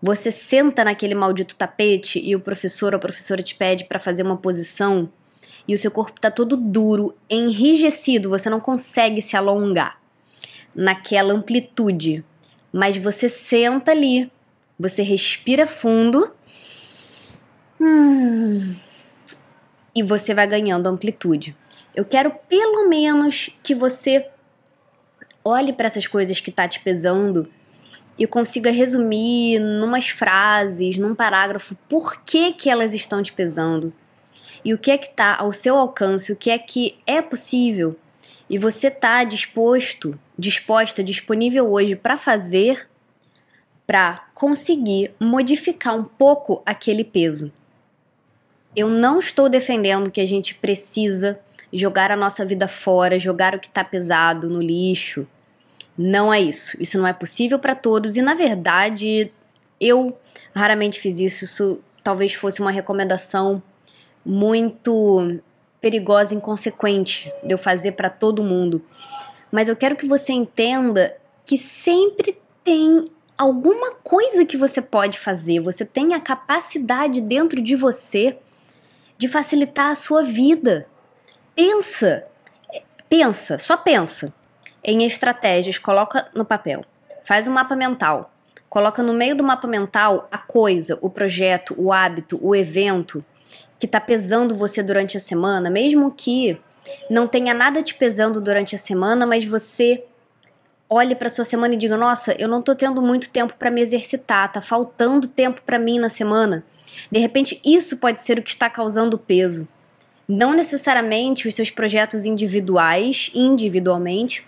Você 0.02 0.32
senta 0.32 0.84
naquele 0.84 1.16
maldito 1.16 1.56
tapete 1.56 2.20
e 2.24 2.36
o 2.36 2.40
professor 2.40 2.94
ou 2.94 2.98
a 2.98 3.02
professora 3.02 3.42
te 3.42 3.56
pede 3.56 3.86
para 3.86 4.00
fazer 4.00 4.24
uma 4.24 4.38
posição 4.38 5.10
e 5.68 5.76
o 5.76 5.78
seu 5.78 5.92
corpo 5.92 6.14
está 6.16 6.32
todo 6.32 6.56
duro, 6.56 7.16
enrijecido, 7.30 8.30
você 8.30 8.50
não 8.50 8.60
consegue 8.60 9.22
se 9.22 9.36
alongar 9.36 10.00
naquela 10.74 11.34
amplitude. 11.34 12.24
Mas 12.72 12.96
você 12.96 13.28
senta 13.28 13.92
ali, 13.92 14.32
você 14.80 15.02
respira 15.02 15.68
fundo. 15.68 16.32
Hum, 17.82 18.76
e 19.94 20.02
você 20.04 20.34
vai 20.34 20.48
ganhando 20.48 20.88
amplitude. 20.88 21.56
Eu 21.94 22.06
quero 22.06 22.32
pelo 22.48 22.88
menos 22.88 23.50
que 23.62 23.76
você 23.76 24.30
olhe 25.44 25.74
para 25.74 25.88
essas 25.88 26.08
coisas 26.08 26.40
que 26.40 26.52
tá 26.52 26.68
te 26.68 26.80
pesando 26.80 27.50
e 28.18 28.26
consiga 28.26 28.72
resumir 28.72 29.60
numas 29.60 30.10
frases, 30.10 30.98
num 30.98 31.14
parágrafo, 31.14 31.76
por 31.88 32.22
que 32.22 32.52
que 32.54 32.70
elas 32.70 32.94
estão 32.94 33.22
te 33.22 33.32
pesando. 33.34 33.94
E 34.66 34.74
o 34.74 34.78
que 34.78 34.92
é 34.92 34.98
que 34.98 35.10
tá 35.10 35.36
ao 35.36 35.54
seu 35.54 35.78
alcance, 35.78 36.32
o 36.32 36.36
que 36.36 36.50
é 36.50 36.58
que 36.58 36.98
é 37.06 37.22
possível 37.22 37.96
e 38.50 38.58
você 38.58 38.90
tá 38.90 39.24
disposto, 39.24 40.18
disposta, 40.38 41.04
disponível 41.04 41.70
hoje 41.70 41.96
para 41.96 42.16
fazer 42.16 42.88
para 43.86 44.26
conseguir 44.34 45.12
modificar 45.18 45.96
um 45.96 46.04
pouco 46.04 46.62
aquele 46.66 47.06
peso. 47.06 47.54
Eu 48.76 48.90
não 48.90 49.18
estou 49.18 49.48
defendendo 49.48 50.12
que 50.12 50.20
a 50.20 50.26
gente 50.26 50.56
precisa 50.56 51.40
jogar 51.72 52.12
a 52.12 52.18
nossa 52.18 52.46
vida 52.46 52.68
fora, 52.68 53.18
jogar 53.18 53.56
o 53.56 53.60
que 53.60 53.68
está 53.68 53.86
pesado 53.86 54.50
no 54.50 54.62
lixo. 54.62 55.26
Não 55.98 56.32
é 56.32 56.40
isso. 56.40 56.78
Isso 56.80 56.98
não 56.98 57.08
é 57.08 57.14
possível 57.14 57.58
para 57.58 57.74
todos 57.74 58.16
e, 58.16 58.22
na 58.22 58.36
verdade, 58.36 59.32
eu 59.82 60.16
raramente 60.54 61.00
fiz 61.00 61.20
isso. 61.20 61.46
Isso 61.46 61.80
talvez 62.04 62.34
fosse 62.34 62.62
uma 62.62 62.72
recomendação 62.72 63.62
muito 64.24 65.40
perigosa 65.82 66.34
e 66.34 66.38
inconsequente 66.38 67.32
de 67.44 67.54
eu 67.54 67.58
fazer 67.58 67.94
para 67.94 68.10
todo 68.10 68.44
mundo. 68.44 68.84
Mas 69.52 69.68
eu 69.68 69.76
quero 69.76 69.96
que 69.96 70.06
você 70.06 70.34
entenda 70.34 71.18
que 71.46 71.58
sempre 71.58 72.38
tem 72.64 73.10
alguma 73.38 73.96
coisa 73.96 74.46
que 74.46 74.58
você 74.58 74.82
pode 74.82 75.18
fazer. 75.18 75.62
Você 75.62 75.86
tem 75.86 76.14
a 76.14 76.20
capacidade 76.20 77.22
dentro 77.22 77.62
de 77.62 77.76
você 77.76 78.38
de 79.18 79.28
facilitar 79.28 79.90
a 79.90 79.96
sua 79.96 80.22
vida. 80.22 80.88
Pensa, 81.56 82.24
pensa, 83.10 83.58
só 83.58 83.76
pensa 83.78 84.32
em 84.88 85.04
estratégias, 85.04 85.78
coloca 85.78 86.30
no 86.34 86.46
papel. 86.46 86.84
Faz 87.26 87.46
um 87.46 87.52
mapa 87.52 87.76
mental. 87.76 88.32
Coloca 88.70 89.04
no 89.04 89.14
meio 89.14 89.36
do 89.36 89.44
mapa 89.44 89.68
mental 89.68 90.30
a 90.32 90.38
coisa, 90.38 90.98
o 91.02 91.10
projeto, 91.10 91.76
o 91.78 91.92
hábito, 91.92 92.40
o 92.42 92.56
evento 92.56 93.24
que 93.78 93.86
está 93.86 94.00
pesando 94.00 94.56
você 94.56 94.82
durante 94.82 95.18
a 95.18 95.20
semana, 95.20 95.70
mesmo 95.70 96.10
que 96.12 96.58
não 97.10 97.28
tenha 97.28 97.54
nada 97.54 97.84
te 97.84 97.94
pesando 97.96 98.40
durante 98.40 98.76
a 98.76 98.80
semana, 98.80 99.26
mas 99.26 99.44
você 99.44 100.06
olhe 100.90 101.16
para 101.16 101.30
sua 101.30 101.44
semana 101.44 101.74
e 101.74 101.78
diga: 101.78 101.98
"Nossa, 101.98 102.34
eu 102.40 102.48
não 102.48 102.60
estou 102.60 102.76
tendo 102.76 103.02
muito 103.02 103.30
tempo 103.30 103.56
para 103.60 103.70
me 103.70 103.82
exercitar, 103.82 104.52
tá 104.52 104.62
faltando 104.62 105.28
tempo 105.28 105.62
para 105.66 105.78
mim 105.78 106.00
na 106.00 106.10
semana". 106.10 106.64
De 107.12 107.20
repente, 107.20 107.60
isso 107.66 107.98
pode 107.98 108.22
ser 108.22 108.40
o 108.40 108.42
que 108.42 108.50
está 108.50 108.70
causando 108.70 109.18
peso. 109.18 109.68
Não 110.28 110.54
necessariamente 110.54 111.48
os 111.48 111.56
seus 111.56 111.70
projetos 111.70 112.26
individuais, 112.26 113.32
individualmente, 113.34 114.46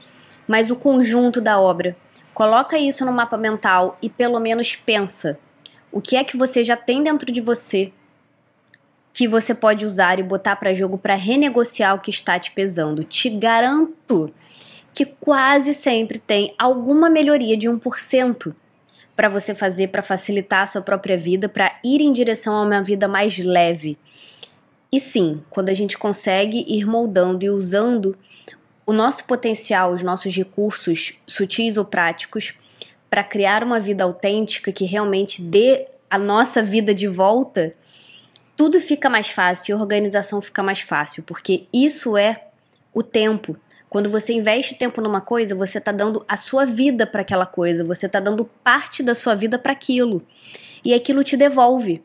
mas 0.50 0.72
o 0.72 0.76
conjunto 0.76 1.40
da 1.40 1.60
obra. 1.60 1.96
Coloca 2.34 2.76
isso 2.80 3.06
no 3.06 3.12
mapa 3.12 3.38
mental 3.38 4.00
e 4.02 4.10
pelo 4.10 4.40
menos 4.40 4.76
pensa 4.76 5.38
o 5.92 6.02
que 6.02 6.16
é 6.16 6.24
que 6.24 6.36
você 6.36 6.64
já 6.64 6.76
tem 6.76 7.04
dentro 7.04 7.32
de 7.32 7.40
você 7.40 7.94
que 9.14 9.28
você 9.28 9.54
pode 9.54 9.86
usar 9.86 10.18
e 10.18 10.24
botar 10.24 10.56
para 10.56 10.74
jogo 10.74 10.98
para 10.98 11.14
renegociar 11.14 11.96
o 11.96 12.00
que 12.00 12.10
está 12.10 12.40
te 12.40 12.52
pesando. 12.52 13.04
Te 13.04 13.30
garanto 13.30 14.32
que 14.92 15.06
quase 15.06 15.74
sempre 15.74 16.18
tem 16.18 16.56
alguma 16.58 17.10
melhoria 17.10 17.56
de 17.56 17.68
1% 17.68 18.56
para 19.16 19.30
você 19.30 19.54
fazer 19.54 19.90
para 19.90 20.02
facilitar 20.02 20.62
a 20.62 20.66
sua 20.66 20.82
própria 20.82 21.18
vida, 21.18 21.48
para 21.48 21.78
ir 21.84 22.02
em 22.02 22.14
direção 22.14 22.56
a 22.56 22.64
uma 22.64 22.82
vida 22.82 23.08
mais 23.08 23.38
leve. 23.38 23.98
E 24.92 25.00
sim, 25.00 25.44
quando 25.50 25.70
a 25.70 25.74
gente 25.74 25.98
consegue 25.98 26.66
ir 26.68 26.86
moldando 26.86 27.46
e 27.46 27.50
usando 27.50 28.18
o 28.90 28.94
nosso 28.94 29.26
potencial, 29.26 29.94
os 29.94 30.02
nossos 30.02 30.36
recursos 30.36 31.14
sutis 31.28 31.78
ou 31.78 31.86
práticos 31.86 32.56
para 33.08 33.24
criar 33.24 33.64
uma 33.64 33.80
vida 33.80 34.04
autêntica 34.04 34.72
que 34.72 34.84
realmente 34.84 35.44
dê 35.44 35.86
a 36.10 36.18
nossa 36.18 36.60
vida 36.64 36.92
de 36.92 37.08
volta, 37.08 37.72
tudo 38.58 38.80
fica 38.80 39.08
mais 39.08 39.30
fácil, 39.30 39.78
a 39.78 39.80
organização 39.80 40.42
fica 40.42 40.64
mais 40.64 40.82
fácil, 40.82 41.22
porque 41.22 41.68
isso 41.72 42.18
é 42.18 42.46
o 42.92 43.04
tempo. 43.04 43.56
Quando 43.88 44.10
você 44.10 44.34
investe 44.34 44.74
tempo 44.74 45.02
numa 45.02 45.22
coisa, 45.22 45.54
você 45.54 45.78
está 45.78 45.92
dando 45.92 46.26
a 46.28 46.36
sua 46.36 46.66
vida 46.66 47.06
para 47.06 47.22
aquela 47.22 47.46
coisa, 47.46 47.84
você 47.84 48.08
está 48.08 48.20
dando 48.20 48.44
parte 48.64 49.04
da 49.04 49.14
sua 49.14 49.36
vida 49.36 49.60
para 49.60 49.72
aquilo. 49.72 50.26
E 50.84 50.96
aquilo 50.96 51.24
te 51.24 51.38
devolve 51.38 52.02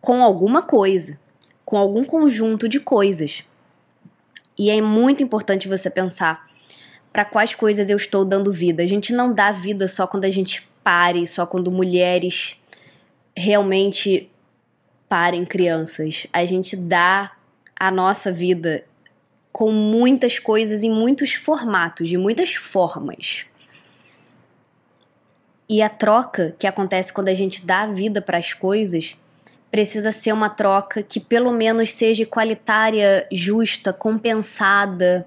com 0.00 0.20
alguma 0.20 0.62
coisa, 0.62 1.16
com 1.64 1.78
algum 1.78 2.04
conjunto 2.04 2.68
de 2.68 2.80
coisas. 2.80 3.44
E 4.58 4.70
é 4.70 4.80
muito 4.80 5.22
importante 5.22 5.68
você 5.68 5.90
pensar 5.90 6.46
para 7.12 7.24
quais 7.24 7.54
coisas 7.54 7.88
eu 7.88 7.96
estou 7.96 8.24
dando 8.24 8.52
vida. 8.52 8.82
A 8.82 8.86
gente 8.86 9.12
não 9.12 9.32
dá 9.32 9.50
vida 9.50 9.88
só 9.88 10.06
quando 10.06 10.24
a 10.24 10.30
gente 10.30 10.68
pare, 10.82 11.26
só 11.26 11.46
quando 11.46 11.70
mulheres 11.70 12.60
realmente 13.36 14.30
parem 15.08 15.44
crianças. 15.44 16.26
A 16.32 16.44
gente 16.44 16.76
dá 16.76 17.32
a 17.78 17.90
nossa 17.90 18.32
vida 18.32 18.84
com 19.52 19.72
muitas 19.72 20.38
coisas 20.38 20.82
em 20.82 20.90
muitos 20.90 21.34
formatos, 21.34 22.08
de 22.08 22.18
muitas 22.18 22.54
formas. 22.54 23.46
E 25.68 25.82
a 25.82 25.88
troca 25.88 26.54
que 26.58 26.66
acontece 26.66 27.12
quando 27.12 27.28
a 27.28 27.34
gente 27.34 27.64
dá 27.64 27.86
vida 27.86 28.22
para 28.22 28.38
as 28.38 28.52
coisas 28.54 29.18
precisa 29.70 30.12
ser 30.12 30.32
uma 30.32 30.48
troca 30.48 31.02
que 31.02 31.20
pelo 31.20 31.52
menos 31.52 31.92
seja 31.92 32.22
igualitária, 32.22 33.26
justa, 33.30 33.92
compensada, 33.92 35.26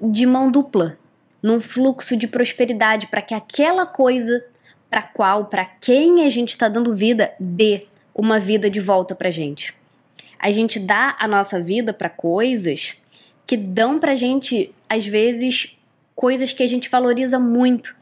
de 0.00 0.26
mão 0.26 0.50
dupla, 0.50 0.98
num 1.42 1.60
fluxo 1.60 2.16
de 2.16 2.26
prosperidade 2.26 3.06
para 3.06 3.22
que 3.22 3.34
aquela 3.34 3.86
coisa 3.86 4.44
para 4.90 5.02
qual, 5.02 5.46
para 5.46 5.64
quem 5.64 6.24
a 6.24 6.28
gente 6.28 6.50
está 6.50 6.68
dando 6.68 6.94
vida, 6.94 7.32
dê 7.40 7.86
uma 8.14 8.38
vida 8.38 8.68
de 8.68 8.80
volta 8.80 9.14
para 9.14 9.30
gente 9.30 9.74
a 10.42 10.50
gente 10.50 10.80
dá 10.80 11.16
a 11.20 11.28
nossa 11.28 11.62
vida 11.62 11.94
para 11.94 12.10
coisas 12.10 12.96
que 13.46 13.56
dão 13.56 14.00
pra 14.00 14.16
gente, 14.16 14.74
às 14.88 15.06
vezes, 15.06 15.76
coisas 16.16 16.52
que 16.52 16.64
a 16.64 16.66
gente 16.66 16.90
valoriza 16.90 17.38
muito. 17.38 17.94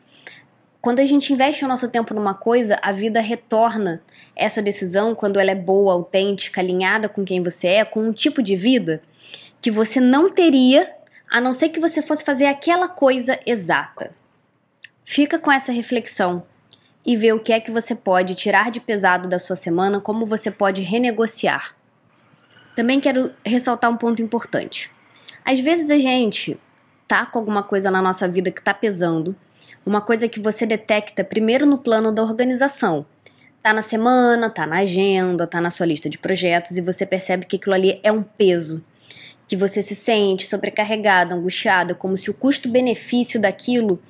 Quando 0.80 1.00
a 1.00 1.04
gente 1.04 1.32
investe 1.32 1.62
o 1.64 1.68
nosso 1.68 1.88
tempo 1.88 2.14
numa 2.14 2.32
coisa, 2.32 2.78
a 2.80 2.90
vida 2.90 3.20
retorna 3.20 4.02
essa 4.34 4.62
decisão 4.62 5.14
quando 5.14 5.38
ela 5.38 5.50
é 5.50 5.54
boa, 5.54 5.92
autêntica, 5.92 6.60
alinhada 6.60 7.06
com 7.06 7.22
quem 7.22 7.42
você 7.42 7.68
é, 7.68 7.84
com 7.84 8.00
um 8.00 8.12
tipo 8.12 8.42
de 8.42 8.56
vida 8.56 9.02
que 9.60 9.70
você 9.70 10.00
não 10.00 10.30
teria 10.30 10.90
a 11.30 11.38
não 11.38 11.52
ser 11.52 11.68
que 11.68 11.78
você 11.78 12.00
fosse 12.00 12.24
fazer 12.24 12.46
aquela 12.46 12.88
coisa 12.88 13.38
exata. 13.44 14.10
Fica 15.04 15.38
com 15.38 15.52
essa 15.52 15.70
reflexão 15.70 16.44
e 17.04 17.14
vê 17.14 17.32
o 17.32 17.40
que 17.40 17.52
é 17.52 17.60
que 17.60 17.70
você 17.70 17.94
pode 17.94 18.34
tirar 18.34 18.70
de 18.70 18.80
pesado 18.80 19.28
da 19.28 19.38
sua 19.38 19.56
semana, 19.56 20.00
como 20.00 20.24
você 20.24 20.50
pode 20.50 20.80
renegociar. 20.80 21.76
Também 22.74 23.00
quero 23.00 23.32
ressaltar 23.44 23.90
um 23.90 23.96
ponto 23.96 24.22
importante. 24.22 24.90
Às 25.44 25.60
vezes 25.60 25.90
a 25.90 25.98
gente 25.98 26.58
tá 27.10 27.26
com 27.26 27.40
alguma 27.40 27.64
coisa 27.64 27.90
na 27.90 28.00
nossa 28.00 28.28
vida 28.28 28.52
que 28.52 28.62
tá 28.62 28.72
pesando, 28.72 29.34
uma 29.84 30.00
coisa 30.00 30.28
que 30.28 30.38
você 30.38 30.64
detecta 30.64 31.24
primeiro 31.24 31.66
no 31.66 31.76
plano 31.76 32.12
da 32.12 32.22
organização. 32.22 33.04
Tá 33.60 33.72
na 33.72 33.82
semana, 33.82 34.48
tá 34.48 34.64
na 34.64 34.76
agenda, 34.76 35.44
tá 35.44 35.60
na 35.60 35.72
sua 35.72 35.86
lista 35.86 36.08
de 36.08 36.16
projetos 36.16 36.76
e 36.76 36.80
você 36.80 37.04
percebe 37.04 37.46
que 37.46 37.56
aquilo 37.56 37.74
ali 37.74 37.98
é 38.04 38.12
um 38.12 38.22
peso. 38.22 38.80
Que 39.48 39.56
você 39.56 39.82
se 39.82 39.96
sente 39.96 40.46
sobrecarregada, 40.46 41.34
angustiada, 41.34 41.96
como 41.96 42.16
se 42.16 42.30
o 42.30 42.34
custo-benefício 42.34 43.40
daquilo 43.40 44.00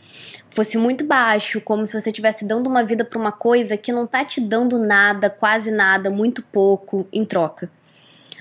fosse 0.51 0.77
muito 0.77 1.03
baixo, 1.03 1.59
como 1.63 1.87
se 1.87 1.99
você 1.99 2.11
estivesse 2.11 2.45
dando 2.45 2.67
uma 2.67 2.85
vida 2.85 3.03
para 3.03 3.19
uma 3.19 3.33
coisa 3.33 3.79
que 3.79 3.93
não 3.93 4.07
tá 4.07 4.27
te 4.27 4.43
dando 4.43 4.79
nada, 4.79 5.31
quase 5.31 5.71
nada, 5.71 6.11
muito 6.11 6.43
pouco 6.43 7.09
em 7.11 7.25
troca. 7.25 7.71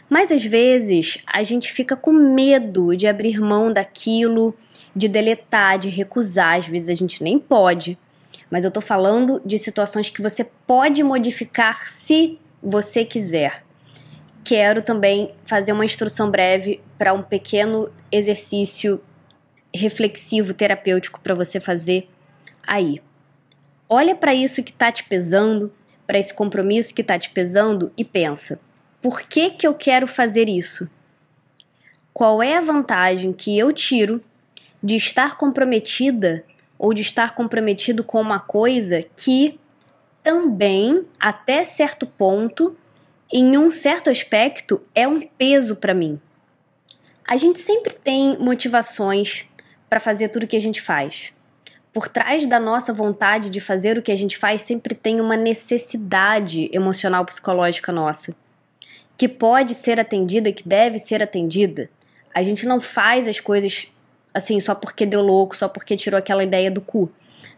Mas 0.09 0.31
às 0.31 0.43
vezes 0.43 1.19
a 1.27 1.43
gente 1.43 1.71
fica 1.71 1.95
com 1.95 2.11
medo 2.11 2.95
de 2.95 3.07
abrir 3.07 3.39
mão 3.39 3.71
daquilo, 3.71 4.55
de 4.95 5.07
deletar, 5.07 5.77
de 5.77 5.89
recusar, 5.89 6.57
às 6.57 6.65
vezes 6.65 6.89
a 6.89 6.93
gente 6.95 7.23
nem 7.23 7.37
pode 7.37 7.97
mas 8.49 8.63
eu 8.63 8.71
tô 8.71 8.81
falando 8.81 9.41
de 9.45 9.57
situações 9.57 10.09
que 10.09 10.21
você 10.21 10.43
pode 10.43 11.03
modificar 11.03 11.87
se 11.89 12.39
você 12.61 13.05
quiser. 13.05 13.63
Quero 14.43 14.81
também 14.81 15.31
fazer 15.45 15.71
uma 15.71 15.85
instrução 15.85 16.31
breve 16.31 16.81
para 16.97 17.13
um 17.13 17.21
pequeno 17.21 17.91
exercício 18.11 19.01
reflexivo 19.73 20.53
terapêutico 20.53 21.19
para 21.19 21.35
você 21.35 21.59
fazer 21.59 22.09
aí. 22.65 22.99
Olha 23.87 24.15
para 24.15 24.33
isso 24.33 24.63
que 24.63 24.73
tá 24.73 24.91
te 24.91 25.03
pesando, 25.03 25.71
para 26.07 26.17
esse 26.17 26.33
compromisso 26.33 26.93
que 26.93 27.03
tá 27.03 27.19
te 27.19 27.29
pesando 27.29 27.91
e 27.95 28.03
pensa: 28.03 28.59
por 29.01 29.21
que 29.21 29.51
que 29.51 29.65
eu 29.65 29.73
quero 29.73 30.07
fazer 30.07 30.49
isso? 30.49 30.89
Qual 32.13 32.43
é 32.43 32.57
a 32.57 32.61
vantagem 32.61 33.31
que 33.31 33.57
eu 33.57 33.71
tiro 33.71 34.21
de 34.83 34.95
estar 34.95 35.37
comprometida 35.37 36.43
ou 36.77 36.93
de 36.93 37.01
estar 37.01 37.33
comprometido 37.35 38.03
com 38.03 38.19
uma 38.19 38.39
coisa 38.39 39.03
que 39.15 39.59
também, 40.23 41.05
até 41.19 41.63
certo 41.63 42.05
ponto, 42.05 42.75
em 43.31 43.57
um 43.57 43.71
certo 43.71 44.09
aspecto, 44.09 44.81
é 44.93 45.07
um 45.07 45.21
peso 45.21 45.75
para 45.75 45.93
mim. 45.93 46.19
A 47.27 47.37
gente 47.37 47.59
sempre 47.59 47.93
tem 47.93 48.37
motivações 48.39 49.45
para 49.89 49.99
fazer 49.99 50.29
tudo 50.29 50.43
o 50.43 50.47
que 50.47 50.57
a 50.57 50.61
gente 50.61 50.81
faz. 50.81 51.33
Por 51.93 52.07
trás 52.07 52.45
da 52.47 52.59
nossa 52.59 52.93
vontade 52.93 53.49
de 53.49 53.59
fazer 53.59 53.97
o 53.97 54.01
que 54.01 54.11
a 54.11 54.15
gente 54.15 54.37
faz, 54.37 54.61
sempre 54.61 54.93
tem 54.93 55.21
uma 55.21 55.37
necessidade 55.37 56.69
emocional 56.73 57.25
psicológica 57.25 57.91
nossa, 57.91 58.35
que 59.19 59.27
pode 59.27 59.75
ser 59.75 59.99
atendida, 59.99 60.49
que 60.49 60.65
deve 60.65 60.97
ser 60.97 61.21
atendida. 61.21 61.89
A 62.33 62.41
gente 62.41 62.65
não 62.65 62.79
faz 62.79 63.27
as 63.27 63.41
coisas 63.41 63.89
assim, 64.33 64.61
só 64.61 64.73
porque 64.73 65.05
deu 65.05 65.21
louco, 65.21 65.57
só 65.57 65.67
porque 65.67 65.97
tirou 65.97 66.17
aquela 66.17 66.41
ideia 66.41 66.71
do 66.71 66.79
cu. 66.79 67.11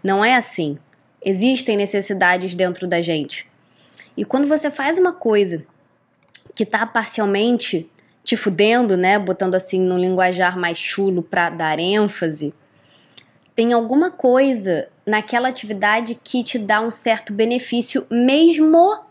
Não 0.04 0.26
é 0.26 0.36
assim. 0.36 0.80
Existem 1.24 1.78
necessidades 1.78 2.56
dentro 2.56 2.88
da 2.88 3.00
gente. 3.00 3.48
E 4.18 4.26
quando 4.26 4.48
você 4.48 4.72
faz 4.72 4.98
uma 4.98 5.14
coisa 5.14 5.64
que 6.56 6.66
tá 6.66 6.84
parcialmente 6.84 7.88
te 8.24 8.36
fudendo, 8.36 8.98
né, 8.98 9.20
botando 9.20 9.54
assim 9.54 9.80
no 9.80 10.00
linguajar 10.00 10.58
mais 10.58 10.80
chulo 10.80 11.22
para 11.22 11.52
dar 11.52 11.78
ênfase, 11.78 12.56
tem 13.56 13.72
alguma 13.72 14.10
coisa 14.10 14.88
naquela 15.06 15.50
atividade 15.50 16.20
que 16.24 16.44
te 16.44 16.58
dá 16.58 16.82
um 16.82 16.90
certo 16.90 17.32
benefício, 17.32 18.08
mesmo 18.10 19.11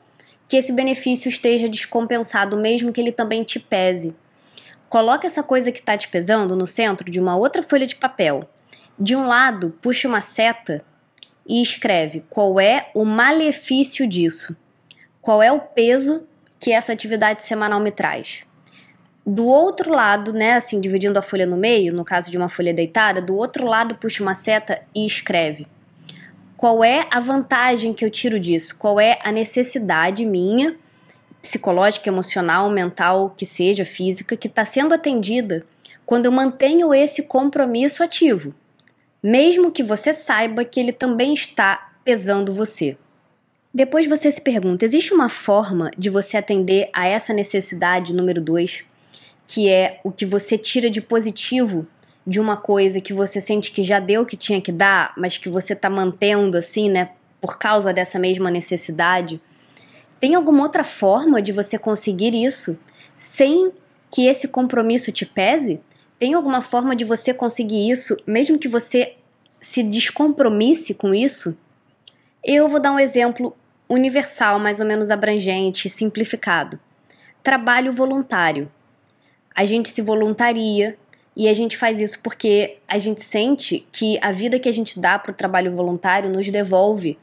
que 0.51 0.57
esse 0.57 0.73
benefício 0.73 1.29
esteja 1.29 1.69
descompensado, 1.69 2.59
mesmo 2.59 2.93
que 2.93 3.01
ele 3.01 3.13
também 3.13 3.45
te 3.45 3.61
pese. 3.61 4.17
Coloca 4.89 5.25
essa 5.25 5.45
coisa 5.45 5.71
que 5.71 5.79
está 5.79 5.97
te 5.97 6.09
pesando 6.09 6.57
no 6.57 6.67
centro 6.67 7.09
de 7.09 7.21
uma 7.21 7.37
outra 7.37 7.63
folha 7.63 7.87
de 7.87 7.95
papel. 7.95 8.51
De 8.99 9.15
um 9.15 9.29
lado, 9.29 9.79
puxa 9.81 10.09
uma 10.09 10.21
seta 10.21 10.85
e 11.47 11.63
escreve 11.63 12.25
qual 12.29 12.59
é 12.59 12.91
o 12.97 13.05
malefício 13.05 14.09
disso. 14.09 14.57
Qual 15.23 15.41
é 15.41 15.53
o 15.53 15.61
peso 15.61 16.27
que 16.59 16.73
essa 16.73 16.93
atividade 16.93 17.45
semanal 17.45 17.79
me 17.79 17.93
traz. 17.93 18.45
Do 19.25 19.47
outro 19.47 19.93
lado, 19.93 20.33
né, 20.33 20.55
assim, 20.55 20.81
dividindo 20.81 21.17
a 21.17 21.23
folha 21.23 21.47
no 21.47 21.57
meio, 21.57 21.95
no 21.95 22.05
caso 22.05 22.29
de 22.29 22.37
uma 22.37 22.49
folha 22.49 22.75
deitada, 22.75 23.23
do 23.23 23.37
outro 23.37 23.65
lado 23.67 23.95
puxa 23.95 24.21
uma 24.21 24.35
seta 24.35 24.83
e 24.93 25.07
escreve. 25.07 25.69
Qual 26.61 26.85
é 26.85 27.07
a 27.11 27.19
vantagem 27.21 27.95
que 27.95 28.05
eu 28.05 28.11
tiro 28.11 28.39
disso? 28.39 28.77
Qual 28.77 29.01
é 29.01 29.19
a 29.25 29.33
necessidade 29.33 30.27
minha 30.27 30.77
psicológica, 31.41 32.11
emocional, 32.11 32.69
mental, 32.69 33.33
que 33.35 33.47
seja, 33.47 33.83
física, 33.83 34.37
que 34.37 34.47
está 34.47 34.63
sendo 34.63 34.93
atendida 34.93 35.65
quando 36.05 36.27
eu 36.27 36.31
mantenho 36.31 36.93
esse 36.93 37.23
compromisso 37.23 38.03
ativo, 38.03 38.55
mesmo 39.23 39.73
que 39.73 39.83
você 39.83 40.13
saiba 40.13 40.63
que 40.63 40.79
ele 40.79 40.93
também 40.93 41.33
está 41.33 41.93
pesando 42.05 42.53
você. 42.53 42.95
Depois 43.73 44.07
você 44.07 44.31
se 44.31 44.43
pergunta: 44.43 44.85
existe 44.85 45.15
uma 45.15 45.31
forma 45.31 45.91
de 45.97 46.11
você 46.11 46.37
atender 46.37 46.91
a 46.93 47.07
essa 47.07 47.33
necessidade 47.33 48.13
número 48.13 48.39
dois, 48.39 48.83
que 49.47 49.71
é 49.71 49.99
o 50.05 50.13
que 50.13 50.27
você 50.27 50.59
tira 50.59 50.91
de 50.91 51.01
positivo 51.01 51.87
de 52.27 52.39
uma 52.41 52.57
coisa 52.57 53.01
que 53.01 53.13
você 53.13 53.41
sente 53.41 53.73
que 53.73 53.83
já 53.83 53.99
deu 53.99 54.23
o 54.23 54.27
que 54.27 54.37
tinha 54.37 54.61
que 54.61 54.73
dar, 54.73 55.13
mas 55.17 55.39
que 55.39 55.49
você 55.49 55.73
está 55.73 55.89
mantendo 55.89 56.57
assim, 56.57 56.89
né, 56.89 57.11
por 57.41 57.59
causa 57.59 57.93
dessa 57.93 58.19
mesma 58.19 58.51
necessidade? 58.51 59.41
Tem 60.21 60.35
alguma 60.35 60.63
outra 60.63 60.85
forma 60.85 61.41
de 61.41 61.51
você 61.51 61.79
conseguir 61.79 62.35
isso 62.35 62.79
sem 63.17 63.73
que 64.11 64.27
esse 64.27 64.49
compromisso 64.49 65.11
te 65.11 65.25
pese? 65.25 65.81
Tem 66.19 66.35
alguma 66.35 66.61
forma 66.61 66.95
de 66.95 67.05
você 67.05 67.33
conseguir 67.33 67.91
isso, 67.91 68.17
mesmo 68.27 68.59
que 68.59 68.69
você 68.69 69.17
se 69.61 69.83
descompromisse 69.83 70.93
com 70.93 71.15
isso? 71.15 71.57
Eu 72.45 72.69
vou 72.69 72.81
dar 72.81 72.93
um 72.93 72.99
exemplo 72.99 73.57
universal, 73.89 74.59
mais 74.59 74.81
ou 74.81 74.87
menos 74.87 75.11
abrangente, 75.11 75.89
simplificado. 75.89 76.79
Trabalho 77.43 77.93
voluntário. 77.93 78.71
A 79.55 79.65
gente 79.65 79.89
se 79.89 80.03
voluntaria 80.03 80.99
e 81.41 81.49
a 81.49 81.55
gente 81.55 81.75
faz 81.75 81.99
isso 81.99 82.21
porque 82.23 82.77
a 82.87 82.99
gente 82.99 83.23
sente 83.23 83.87
que 83.91 84.19
a 84.21 84.31
vida 84.31 84.59
que 84.59 84.69
a 84.69 84.73
gente 84.73 85.01
dá 85.01 85.19
para 85.19 85.33
o 85.33 85.35
trabalho 85.35 85.73
voluntário 85.73 86.29
nos 86.29 86.47
devolve 86.51 87.17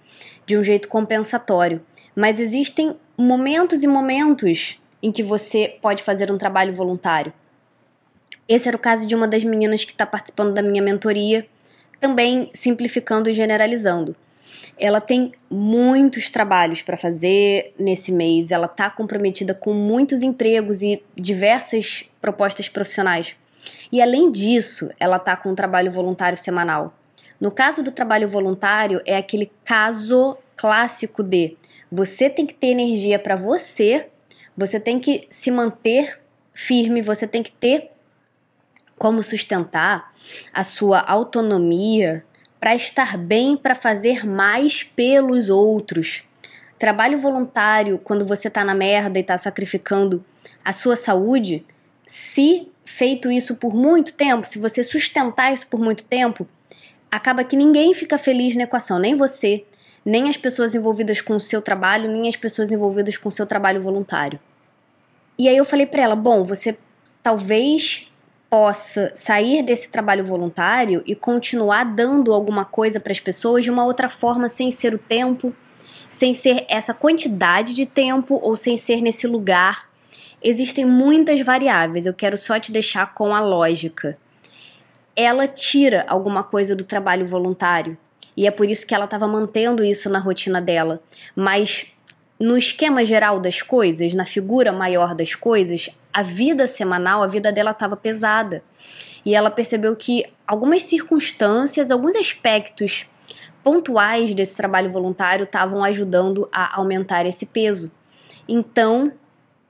de 0.43 0.57
um 0.57 0.63
jeito 0.63 0.87
compensatório. 0.87 1.85
Mas 2.15 2.39
existem 2.39 2.95
momentos 3.15 3.83
e 3.83 3.87
momentos 3.87 4.81
em 5.03 5.11
que 5.11 5.21
você 5.21 5.77
pode 5.83 6.01
fazer 6.01 6.31
um 6.31 6.37
trabalho 6.39 6.73
voluntário. 6.73 7.31
Esse 8.49 8.67
era 8.67 8.75
o 8.75 8.79
caso 8.79 9.05
de 9.05 9.13
uma 9.13 9.27
das 9.27 9.43
meninas 9.43 9.85
que 9.85 9.91
está 9.91 10.03
participando 10.03 10.51
da 10.51 10.63
minha 10.63 10.81
mentoria, 10.81 11.45
também 11.99 12.49
simplificando 12.55 13.29
e 13.29 13.33
generalizando. 13.33 14.15
Ela 14.79 14.99
tem 14.99 15.31
muitos 15.47 16.31
trabalhos 16.31 16.81
para 16.81 16.97
fazer 16.97 17.71
nesse 17.77 18.11
mês, 18.11 18.49
ela 18.49 18.65
está 18.65 18.89
comprometida 18.89 19.53
com 19.53 19.73
muitos 19.73 20.23
empregos 20.23 20.81
e 20.81 21.03
diversas 21.15 22.09
propostas 22.19 22.67
profissionais. 22.67 23.37
E 23.91 24.01
além 24.01 24.31
disso, 24.31 24.89
ela 24.99 25.17
está 25.17 25.35
com 25.35 25.49
um 25.49 25.55
trabalho 25.55 25.91
voluntário 25.91 26.37
semanal. 26.37 26.93
No 27.39 27.51
caso 27.51 27.83
do 27.83 27.91
trabalho 27.91 28.27
voluntário, 28.27 29.01
é 29.05 29.17
aquele 29.17 29.51
caso 29.63 30.37
clássico 30.55 31.21
de 31.21 31.55
você 31.91 32.29
tem 32.29 32.45
que 32.45 32.53
ter 32.53 32.67
energia 32.67 33.19
para 33.19 33.35
você, 33.35 34.07
você 34.55 34.79
tem 34.79 34.99
que 34.99 35.27
se 35.29 35.51
manter 35.51 36.19
firme, 36.53 37.01
você 37.01 37.27
tem 37.27 37.43
que 37.43 37.51
ter 37.51 37.91
como 38.97 39.21
sustentar 39.21 40.11
a 40.51 40.63
sua 40.63 40.99
autonomia 40.99 42.25
para 42.59 42.75
estar 42.75 43.17
bem, 43.17 43.55
para 43.55 43.75
fazer 43.75 44.25
mais 44.25 44.81
pelos 44.83 45.49
outros. 45.49 46.23
Trabalho 46.79 47.17
voluntário, 47.17 47.99
quando 47.99 48.25
você 48.25 48.47
está 48.47 48.63
na 48.63 48.73
merda 48.73 49.19
e 49.19 49.21
está 49.21 49.37
sacrificando 49.37 50.23
a 50.65 50.73
sua 50.73 50.95
saúde, 50.95 51.63
se 52.05 52.67
feito 52.87 53.29
isso 53.29 53.57
por 53.57 53.75
muito 53.75 54.13
tempo, 54.13 54.47
se 54.47 54.57
você 54.57 54.81
sustentar 54.81 55.53
isso 55.53 55.67
por 55.67 55.77
muito 55.77 56.05
tempo, 56.05 56.47
acaba 57.11 57.43
que 57.43 57.57
ninguém 57.57 57.93
fica 57.93 58.17
feliz 58.17 58.55
na 58.55 58.63
equação, 58.63 58.97
nem 58.97 59.13
você, 59.13 59.65
nem 60.05 60.29
as 60.29 60.37
pessoas 60.37 60.73
envolvidas 60.73 61.19
com 61.19 61.35
o 61.35 61.39
seu 61.39 61.61
trabalho, 61.61 62.09
nem 62.09 62.29
as 62.29 62.37
pessoas 62.37 62.71
envolvidas 62.71 63.17
com 63.17 63.27
o 63.27 63.31
seu 63.31 63.45
trabalho 63.45 63.81
voluntário. 63.81 64.39
E 65.37 65.49
aí 65.49 65.57
eu 65.57 65.65
falei 65.65 65.85
para 65.85 66.01
ela: 66.01 66.15
bom, 66.15 66.45
você 66.45 66.77
talvez 67.21 68.09
possa 68.49 69.11
sair 69.13 69.61
desse 69.63 69.89
trabalho 69.89 70.23
voluntário 70.23 71.03
e 71.05 71.13
continuar 71.13 71.83
dando 71.83 72.33
alguma 72.33 72.63
coisa 72.63 73.01
para 73.01 73.11
as 73.11 73.19
pessoas 73.19 73.65
de 73.65 73.69
uma 73.69 73.83
outra 73.83 74.07
forma, 74.07 74.47
sem 74.47 74.71
ser 74.71 74.95
o 74.95 74.97
tempo, 74.97 75.53
sem 76.07 76.33
ser 76.33 76.65
essa 76.69 76.93
quantidade 76.93 77.73
de 77.73 77.85
tempo 77.85 78.39
ou 78.41 78.55
sem 78.55 78.77
ser 78.77 79.01
nesse 79.01 79.27
lugar 79.27 79.89
Existem 80.43 80.85
muitas 80.85 81.41
variáveis, 81.41 82.05
eu 82.05 82.13
quero 82.13 82.37
só 82.37 82.59
te 82.59 82.71
deixar 82.71 83.13
com 83.13 83.35
a 83.35 83.41
lógica. 83.41 84.17
Ela 85.15 85.47
tira 85.47 86.05
alguma 86.07 86.43
coisa 86.43 86.75
do 86.75 86.83
trabalho 86.83 87.25
voluntário 87.25 87.97
e 88.37 88.45
é 88.45 88.51
por 88.51 88.69
isso 88.69 88.85
que 88.85 88.93
ela 88.93 89.05
estava 89.05 89.27
mantendo 89.27 89.83
isso 89.83 90.11
na 90.11 90.19
rotina 90.19 90.61
dela. 90.61 91.01
Mas 91.35 91.87
no 92.39 92.55
esquema 92.55 93.03
geral 93.03 93.39
das 93.39 93.63
coisas, 93.63 94.13
na 94.13 94.25
figura 94.25 94.71
maior 94.71 95.15
das 95.15 95.33
coisas, 95.33 95.89
a 96.13 96.21
vida 96.21 96.67
semanal, 96.67 97.23
a 97.23 97.27
vida 97.27 97.51
dela 97.51 97.71
estava 97.71 97.97
pesada. 97.97 98.63
E 99.25 99.33
ela 99.33 99.49
percebeu 99.49 99.95
que 99.95 100.23
algumas 100.45 100.83
circunstâncias, 100.83 101.89
alguns 101.89 102.15
aspectos 102.15 103.07
pontuais 103.63 104.35
desse 104.35 104.55
trabalho 104.55 104.89
voluntário 104.89 105.43
estavam 105.45 105.83
ajudando 105.83 106.47
a 106.51 106.77
aumentar 106.77 107.25
esse 107.25 107.47
peso. 107.47 107.91
Então, 108.47 109.11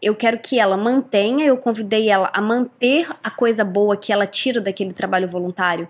eu 0.02 0.16
quero 0.16 0.40
que 0.40 0.60
ela 0.60 0.78
mantenha, 0.78 1.46
eu 1.46 1.58
convidei 1.58 2.10
ela 2.10 2.30
a 2.34 2.40
manter 2.40 3.10
a 3.24 3.32
coisa 3.32 3.64
boa 3.64 3.98
que 3.98 4.14
ela 4.14 4.28
tira 4.28 4.62
daquele 4.62 4.94
trabalho 4.94 5.28
voluntário. 5.28 5.88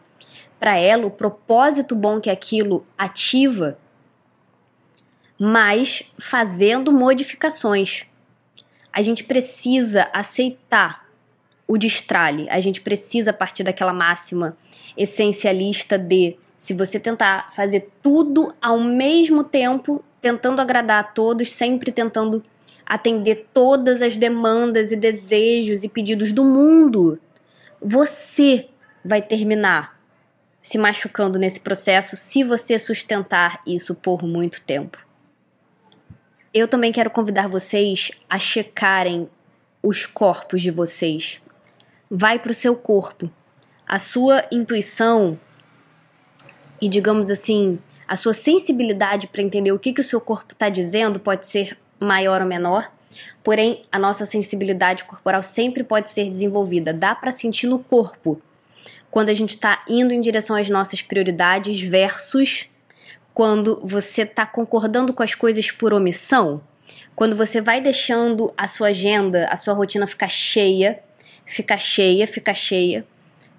Para 0.60 0.78
ela, 0.78 1.06
o 1.06 1.12
propósito 1.12 1.96
bom 1.96 2.20
que 2.20 2.30
aquilo 2.30 2.86
ativa, 2.98 3.78
mas 5.38 6.04
fazendo 6.18 6.92
modificações. 6.92 8.06
A 8.92 9.02
gente 9.02 9.24
precisa 9.24 10.10
aceitar 10.14 11.06
o 11.68 11.78
destralhe, 11.78 12.50
a 12.50 12.60
gente 12.60 12.82
precisa 12.82 13.34
partir 13.34 13.64
daquela 13.64 13.94
máxima 13.94 14.56
essencialista 14.96 15.98
de 15.98 16.38
se 16.56 16.74
você 16.74 17.00
tentar 17.00 17.52
fazer 17.52 17.92
tudo 18.02 18.52
ao 18.60 18.80
mesmo 18.80 19.44
tempo, 19.44 20.04
tentando 20.20 20.62
agradar 20.62 21.00
a 21.02 21.04
todos, 21.04 21.52
sempre 21.52 21.92
tentando 21.92 22.44
atender 22.88 23.50
todas 23.54 24.02
as 24.02 24.16
demandas 24.16 24.94
e 24.94 24.96
desejos 24.96 25.84
e 25.84 25.90
pedidos 25.90 26.32
do 26.32 26.44
mundo, 26.44 27.20
você 27.82 28.70
vai 29.04 29.22
terminar 29.22 30.00
se 30.62 30.78
machucando 30.78 31.38
nesse 31.38 31.60
processo 31.60 32.16
se 32.16 32.44
você 32.44 32.80
sustentar 32.80 33.62
isso 33.68 33.94
por 33.94 34.24
muito 34.24 34.62
tempo. 34.62 35.06
Eu 36.54 36.68
também 36.68 36.94
quero 36.94 37.10
convidar 37.10 37.48
vocês 37.48 38.12
a 38.30 38.40
checarem 38.40 39.30
os 39.84 40.06
corpos 40.06 40.62
de 40.62 40.72
vocês. 40.72 41.42
Vai 42.10 42.40
para 42.40 42.52
o 42.52 42.56
seu 42.56 42.76
corpo. 42.76 43.30
A 43.86 44.00
sua 44.00 44.46
intuição 44.52 45.38
e, 46.82 46.88
digamos 46.88 47.30
assim, 47.30 47.80
a 48.08 48.16
sua 48.16 48.34
sensibilidade 48.34 49.28
para 49.28 49.42
entender 49.42 49.72
o 49.72 49.80
que, 49.80 49.94
que 49.94 50.02
o 50.02 50.04
seu 50.04 50.22
corpo 50.22 50.54
está 50.54 50.70
dizendo 50.70 51.20
pode 51.20 51.46
ser 51.46 51.78
maior 52.00 52.42
ou 52.42 52.48
menor, 52.48 52.92
porém 53.44 53.82
a 53.92 53.98
nossa 53.98 54.26
sensibilidade 54.26 55.06
corporal 55.06 55.42
sempre 55.42 55.84
pode 55.84 56.10
ser 56.10 56.30
desenvolvida. 56.30 56.94
Dá 56.94 57.16
para 57.16 57.32
sentir 57.32 57.68
no 57.68 57.80
corpo 57.80 58.42
quando 59.10 59.30
a 59.30 59.34
gente 59.34 59.52
está 59.52 59.84
indo 59.88 60.14
em 60.14 60.22
direção 60.22 60.56
às 60.56 60.70
nossas 60.70 61.02
prioridades 61.02 61.82
versus 61.82 62.70
quando 63.34 63.80
você 63.84 64.24
está 64.24 64.46
concordando 64.46 65.14
com 65.14 65.24
as 65.24 65.36
coisas 65.36 65.72
por 65.72 65.94
omissão. 65.94 66.62
Quando 67.16 67.36
você 67.36 67.62
vai 67.62 67.82
deixando 67.82 68.54
a 68.58 68.68
sua 68.68 68.88
agenda, 68.88 69.48
a 69.48 69.56
sua 69.56 69.74
rotina 69.74 70.08
ficar 70.08 70.28
cheia, 70.28 71.00
ficar 71.46 71.78
cheia, 71.78 72.28
ficar 72.28 72.54
cheia. 72.54 73.06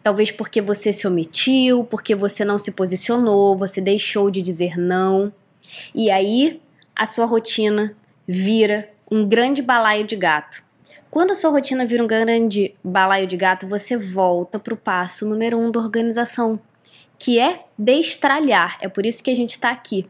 Talvez 0.02 0.30
porque 0.30 0.60
você 0.60 0.92
se 0.92 1.06
omitiu, 1.06 1.84
porque 1.84 2.14
você 2.14 2.44
não 2.44 2.58
se 2.58 2.70
posicionou, 2.70 3.56
você 3.56 3.80
deixou 3.80 4.30
de 4.30 4.40
dizer 4.42 4.78
não. 4.78 5.32
E 5.94 6.10
aí 6.10 6.60
a 6.94 7.06
sua 7.06 7.26
rotina 7.26 7.96
vira 8.28 8.90
um 9.10 9.26
grande 9.26 9.62
balaio 9.62 10.04
de 10.04 10.14
gato. 10.14 10.62
Quando 11.10 11.30
a 11.30 11.34
sua 11.34 11.50
rotina 11.50 11.86
vira 11.86 12.04
um 12.04 12.06
grande 12.06 12.74
balaio 12.84 13.26
de 13.26 13.38
gato, 13.38 13.66
você 13.66 13.96
volta 13.96 14.58
para 14.58 14.74
o 14.74 14.76
passo 14.76 15.26
número 15.26 15.58
um 15.58 15.70
da 15.70 15.80
organização, 15.80 16.60
que 17.18 17.38
é 17.38 17.64
destralhar. 17.78 18.76
É 18.82 18.88
por 18.88 19.06
isso 19.06 19.22
que 19.22 19.30
a 19.30 19.34
gente 19.34 19.52
está 19.52 19.70
aqui. 19.70 20.04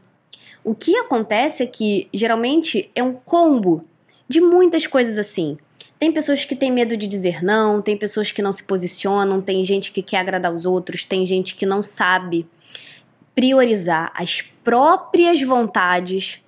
O 0.64 0.74
que 0.74 0.96
acontece 0.96 1.62
é 1.62 1.66
que 1.66 2.08
geralmente 2.12 2.90
é 2.96 3.02
um 3.02 3.12
combo 3.12 3.82
de 4.28 4.40
muitas 4.40 4.86
coisas 4.88 5.16
assim. 5.16 5.56
Tem 5.96 6.12
pessoas 6.12 6.44
que 6.44 6.56
têm 6.56 6.72
medo 6.72 6.96
de 6.96 7.06
dizer 7.06 7.44
não, 7.44 7.80
tem 7.80 7.96
pessoas 7.96 8.32
que 8.32 8.42
não 8.42 8.50
se 8.50 8.64
posicionam, 8.64 9.40
tem 9.40 9.62
gente 9.62 9.92
que 9.92 10.02
quer 10.02 10.18
agradar 10.18 10.54
os 10.54 10.66
outros, 10.66 11.04
tem 11.04 11.24
gente 11.24 11.54
que 11.54 11.64
não 11.64 11.82
sabe 11.82 12.46
priorizar 13.34 14.12
as 14.14 14.42
próprias 14.42 15.40
vontades 15.40 16.42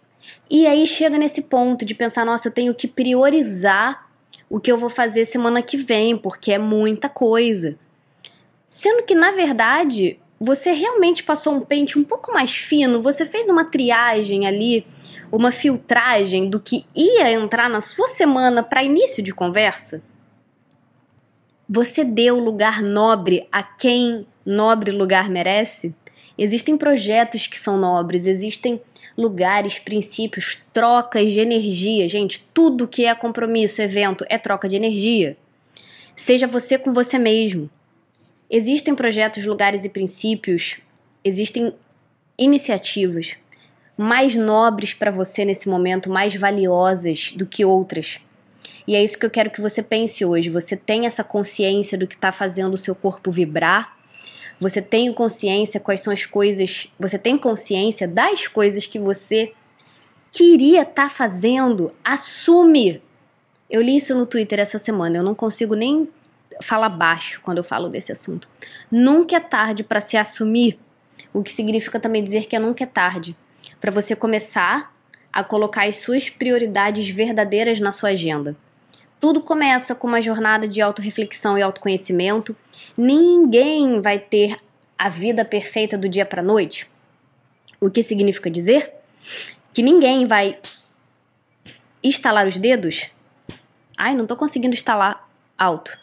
e 0.49 0.67
aí 0.67 0.87
chega 0.87 1.17
nesse 1.17 1.43
ponto 1.43 1.85
de 1.85 1.95
pensar, 1.95 2.27
nossa, 2.27 2.49
eu 2.49 2.53
tenho 2.53 2.75
que 2.75 2.89
priorizar 2.89 4.11
o 4.49 4.59
que 4.59 4.71
eu 4.71 4.77
vou 4.77 4.91
fazer 4.91 5.25
semana 5.25 5.63
que 5.63 5.77
vem, 5.77 6.17
porque 6.17 6.53
é 6.53 6.59
muita 6.59 7.09
coisa. 7.09 7.79
Sendo 8.67 9.05
que, 9.05 9.15
na 9.15 9.31
verdade, 9.31 10.19
você 10.41 10.73
realmente 10.73 11.23
passou 11.23 11.55
um 11.55 11.61
pente 11.61 11.99
um 11.99 12.05
pouco 12.05 12.33
mais 12.33 12.51
fino, 12.51 13.01
você 13.01 13.25
fez 13.25 13.49
uma 13.49 13.65
triagem 13.65 14.47
ali, 14.47 14.87
uma 15.31 15.53
filtragem 15.53 16.49
do 16.49 16.59
que 16.59 16.85
ia 16.97 17.31
entrar 17.31 17.69
na 17.69 17.81
sua 17.81 18.09
semana 18.09 18.63
para 18.63 18.83
início 18.83 19.23
de 19.23 19.33
conversa? 19.33 20.03
Você 21.69 22.03
deu 22.03 22.37
lugar 22.37 22.83
nobre 22.83 23.47
a 23.53 23.63
quem 23.63 24.27
nobre 24.45 24.91
lugar 24.91 25.29
merece? 25.29 25.95
Existem 26.43 26.75
projetos 26.75 27.47
que 27.47 27.59
são 27.59 27.77
nobres, 27.77 28.25
existem 28.25 28.81
lugares, 29.15 29.79
princípios, 29.79 30.65
trocas 30.73 31.31
de 31.31 31.39
energia. 31.39 32.09
Gente, 32.09 32.41
tudo 32.55 32.89
que 32.89 33.05
é 33.05 33.15
compromisso, 33.15 33.83
evento, 33.83 34.25
é 34.27 34.39
troca 34.39 34.67
de 34.67 34.75
energia. 34.75 35.37
Seja 36.17 36.47
você 36.47 36.79
com 36.79 36.95
você 36.95 37.19
mesmo. 37.19 37.69
Existem 38.49 38.95
projetos, 38.95 39.45
lugares 39.45 39.85
e 39.85 39.91
princípios, 39.91 40.79
existem 41.23 41.75
iniciativas 42.39 43.37
mais 43.95 44.35
nobres 44.35 44.95
para 44.95 45.11
você 45.11 45.45
nesse 45.45 45.69
momento, 45.69 46.09
mais 46.09 46.35
valiosas 46.35 47.35
do 47.37 47.45
que 47.45 47.67
outras. 47.67 48.19
E 48.87 48.97
é 48.97 49.05
isso 49.05 49.19
que 49.19 49.27
eu 49.27 49.31
quero 49.31 49.51
que 49.51 49.61
você 49.61 49.83
pense 49.83 50.25
hoje. 50.25 50.49
Você 50.49 50.75
tem 50.75 51.05
essa 51.05 51.23
consciência 51.23 51.99
do 51.99 52.07
que 52.07 52.15
está 52.15 52.33
fazendo 52.33 52.73
o 52.73 52.79
seu 52.79 52.95
corpo 52.95 53.31
vibrar 53.31 54.00
você 54.61 54.83
tem 54.83 55.11
consciência 55.13 55.81
quais 55.81 56.01
são 56.01 56.13
as 56.13 56.27
coisas, 56.27 56.93
você 56.99 57.19
tem 57.19 57.39
consciência 57.39 58.07
das 58.07 58.47
coisas 58.47 58.87
que 58.87 58.99
você 58.99 59.55
queria 60.31 60.83
estar 60.83 61.05
tá 61.05 61.09
fazendo, 61.09 61.91
assume. 62.05 63.03
Eu 63.71 63.81
li 63.81 63.97
isso 63.97 64.15
no 64.15 64.27
Twitter 64.27 64.61
essa 64.61 64.79
semana, 64.79 65.17
eu 65.17 65.23
não 65.23 65.35
consigo 65.35 65.75
nem 65.75 66.07
falar 66.61 66.91
baixo 66.91 67.41
quando 67.43 67.59
eu 67.59 67.65
falo 67.65 67.89
desse 67.89 68.13
assunto. 68.13 68.47
Nunca 68.91 69.37
é 69.37 69.41
tarde 69.41 69.83
para 69.83 70.01
se 70.01 70.19
assumir, 70.19 70.79
o 71.33 71.43
que 71.43 71.53
significa 71.53 71.99
também 71.99 72.23
dizer 72.23 72.47
que 72.47 72.55
é 72.55 72.59
nunca 72.59 72.85
é 72.85 72.87
tarde 72.87 73.35
para 73.81 73.91
você 73.91 74.15
começar 74.15 74.95
a 75.33 75.43
colocar 75.43 75.87
as 75.87 75.97
suas 75.97 76.29
prioridades 76.29 77.09
verdadeiras 77.09 77.81
na 77.81 77.93
sua 77.93 78.11
agenda. 78.11 78.57
Tudo 79.21 79.43
começa 79.43 79.95
com 79.95 80.09
uma 80.09 80.23
jornada 80.23 80.67
de 80.67 80.81
autorreflexão 80.81 81.59
e 81.59 81.63
autoconhecimento. 81.63 82.57
Ninguém 82.97 84.01
vai 84.01 84.19
ter 84.19 84.59
a 84.99 85.11
vida 85.11 85.45
perfeita 85.45 85.99
do 85.99 86.09
dia 86.09 86.25
para 86.25 86.43
noite. 86.43 86.91
O 87.79 87.91
que 87.91 88.03
significa 88.03 88.51
dizer 88.51 88.91
que 89.75 89.83
ninguém 89.83 90.27
vai 90.27 90.59
estalar 92.03 92.49
os 92.49 92.57
dedos. 92.57 93.11
Ai, 93.95 94.17
não 94.17 94.27
tô 94.27 94.35
conseguindo 94.37 94.75
estalar 94.75 95.23
alto. 95.59 95.99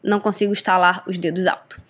Não 0.00 0.20
consigo 0.20 0.52
estalar 0.52 1.02
os 1.08 1.18
dedos 1.18 1.44
alto. 1.44 1.82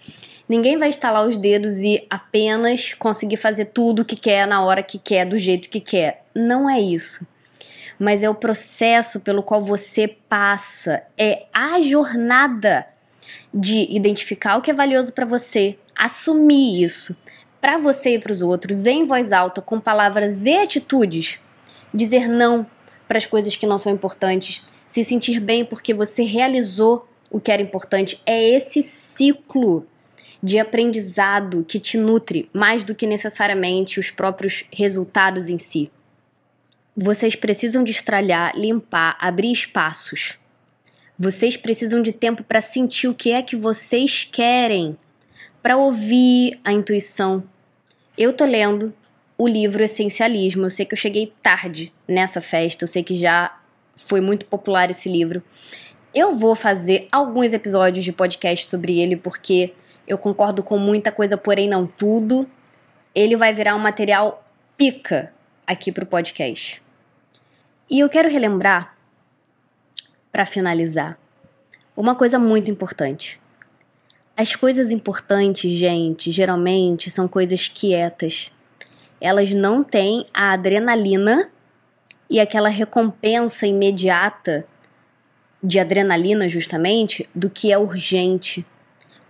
Ninguém 0.49 0.79
vai 0.79 0.89
estalar 0.89 1.27
os 1.27 1.37
dedos 1.37 1.77
e 1.77 2.07
apenas 2.09 2.95
conseguir 2.95 3.37
fazer 3.37 3.67
tudo 3.67 4.01
o 4.01 4.05
que 4.05 4.17
quer 4.17 4.47
na 4.47 4.65
hora 4.65 4.83
que 4.83 4.99
quer, 4.99 5.27
do 5.27 5.39
jeito 5.39 5.69
que 5.69 5.79
quer. 5.79 6.25
Não 6.35 6.71
é 6.71 6.81
isso 6.81 7.27
mas 7.99 8.23
é 8.23 8.31
o 8.31 8.35
processo 8.35 9.21
pelo 9.21 9.43
qual 9.43 9.61
você 9.61 10.09
passa, 10.09 11.03
é 11.17 11.47
a 11.53 11.81
jornada 11.81 12.87
de 13.53 13.87
identificar 13.91 14.57
o 14.57 14.63
que 14.63 14.71
é 14.71 14.75
valioso 14.75 15.13
para 15.13 15.27
você, 15.27 15.77
assumir 15.97 16.83
isso 16.83 17.17
para 17.61 17.77
você 17.77 18.15
e 18.15 18.19
para 18.19 18.33
os 18.33 18.41
outros 18.41 18.87
em 18.87 19.05
voz 19.05 19.33
alta, 19.33 19.61
com 19.61 19.81
palavras 19.81 20.45
e 20.47 20.57
atitudes, 20.57 21.41
dizer 21.93 22.29
não 22.29 22.67
para 23.07 23.19
as 23.19 23.27
coisas 23.27 23.57
que 23.57 23.67
não 23.67 23.79
são 23.79 23.93
importantes, 23.93 24.65
se 24.87 25.05
sentir 25.05 25.41
bem 25.41 25.65
porque 25.65 25.93
você 25.93 26.23
realizou 26.23 27.09
o 27.31 27.41
que 27.41 27.51
era 27.51 27.63
importante. 27.63 28.21
É 28.25 28.49
esse 28.51 28.83
ciclo 28.83 29.87
de 30.43 30.59
aprendizado 30.59 31.65
que 31.65 31.81
te 31.81 31.99
nutre 31.99 32.49
mais 32.53 32.85
do 32.85 32.95
que 32.95 33.07
necessariamente 33.07 33.99
os 33.99 34.11
próprios 34.11 34.65
resultados 34.73 35.49
em 35.49 35.59
si. 35.59 35.91
Vocês 37.01 37.37
precisam 37.37 37.85
destralhar, 37.85 38.59
limpar, 38.59 39.17
abrir 39.21 39.53
espaços. 39.53 40.37
Vocês 41.17 41.57
precisam 41.57 42.03
de 42.03 42.11
tempo 42.11 42.43
para 42.43 42.61
sentir 42.61 43.07
o 43.07 43.15
que 43.15 43.31
é 43.31 43.41
que 43.41 43.55
vocês 43.55 44.25
querem, 44.25 44.99
para 45.63 45.77
ouvir 45.77 46.59
a 46.65 46.73
intuição. 46.73 47.45
Eu 48.17 48.33
tô 48.33 48.45
lendo 48.45 48.93
o 49.39 49.47
livro 49.47 49.85
Essencialismo. 49.85 50.67
Eu 50.67 50.71
sei 50.71 50.85
que 50.85 50.93
eu 50.93 50.99
cheguei 50.99 51.33
tarde 51.41 51.95
nessa 52.09 52.41
festa, 52.41 52.83
eu 52.83 52.89
sei 52.89 53.05
que 53.05 53.15
já 53.15 53.57
foi 53.95 54.21
muito 54.21 54.45
popular 54.47 54.91
esse 54.91 55.09
livro. 55.09 55.41
Eu 56.13 56.35
vou 56.35 56.57
fazer 56.57 57.07
alguns 57.13 57.53
episódios 57.53 58.05
de 58.05 58.13
podcast 58.13 58.67
sobre 58.67 58.99
ele 58.99 59.15
porque 59.15 59.73
eu 60.05 60.19
concordo 60.19 60.65
com 60.65 60.77
muita 60.77 61.13
coisa, 61.13 61.37
porém 61.37 61.69
não 61.69 61.87
tudo. 61.87 62.45
Ele 63.15 63.37
vai 63.37 63.55
virar 63.55 63.77
um 63.77 63.79
material 63.79 64.45
pica 64.77 65.33
aqui 65.65 65.93
pro 65.93 66.05
podcast. 66.05 66.88
E 67.91 68.01
eu 68.01 68.09
quero 68.11 68.29
relembrar, 68.29 68.95
para 70.31 70.45
finalizar, 70.45 71.19
uma 71.97 72.15
coisa 72.15 72.39
muito 72.39 72.71
importante. 72.71 73.41
As 74.37 74.55
coisas 74.55 74.91
importantes, 74.91 75.71
gente, 75.73 76.31
geralmente 76.31 77.11
são 77.11 77.27
coisas 77.27 77.67
quietas. 77.67 78.53
Elas 79.19 79.53
não 79.53 79.83
têm 79.83 80.27
a 80.35 80.53
adrenalina 80.53 81.51
e 82.29 82.39
aquela 82.39 82.69
recompensa 82.69 83.67
imediata 83.67 84.67
de 85.63 85.81
adrenalina, 85.81 86.47
justamente, 86.47 87.27
do 87.35 87.49
que 87.49 87.73
é 87.73 87.79
urgente. 87.79 88.67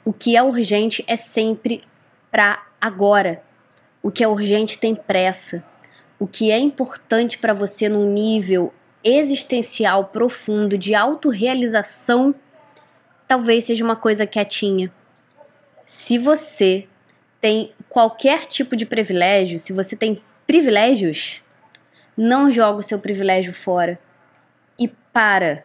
O 0.05 0.13
que 0.13 0.37
é 0.37 0.43
urgente 0.43 1.05
é 1.07 1.15
sempre 1.15 1.81
para 2.29 2.67
agora. 2.81 3.41
O 4.03 4.11
que 4.11 4.25
é 4.25 4.27
urgente 4.27 4.81
tem 4.81 4.97
pressa. 4.97 5.63
O 6.19 6.27
que 6.27 6.51
é 6.51 6.59
importante 6.59 7.39
para 7.39 7.55
você 7.55 7.89
num 7.89 8.13
nível 8.13 8.73
existencial 9.05 10.07
profundo 10.07 10.77
de 10.77 10.95
autorrealização 10.95 12.35
talvez 13.29 13.65
seja 13.65 13.85
uma 13.85 13.95
coisa 13.95 14.27
quietinha. 14.27 14.93
Se 15.85 16.19
você 16.19 16.89
tem 17.41 17.73
qualquer 17.89 18.47
tipo 18.47 18.75
de 18.75 18.85
privilégio, 18.85 19.59
se 19.59 19.73
você 19.73 19.95
tem 19.95 20.21
privilégios, 20.47 21.45
não 22.17 22.51
joga 22.51 22.81
o 22.81 22.83
seu 22.83 22.99
privilégio 22.99 23.53
fora 23.53 23.99
e 24.79 24.89
para 25.13 25.65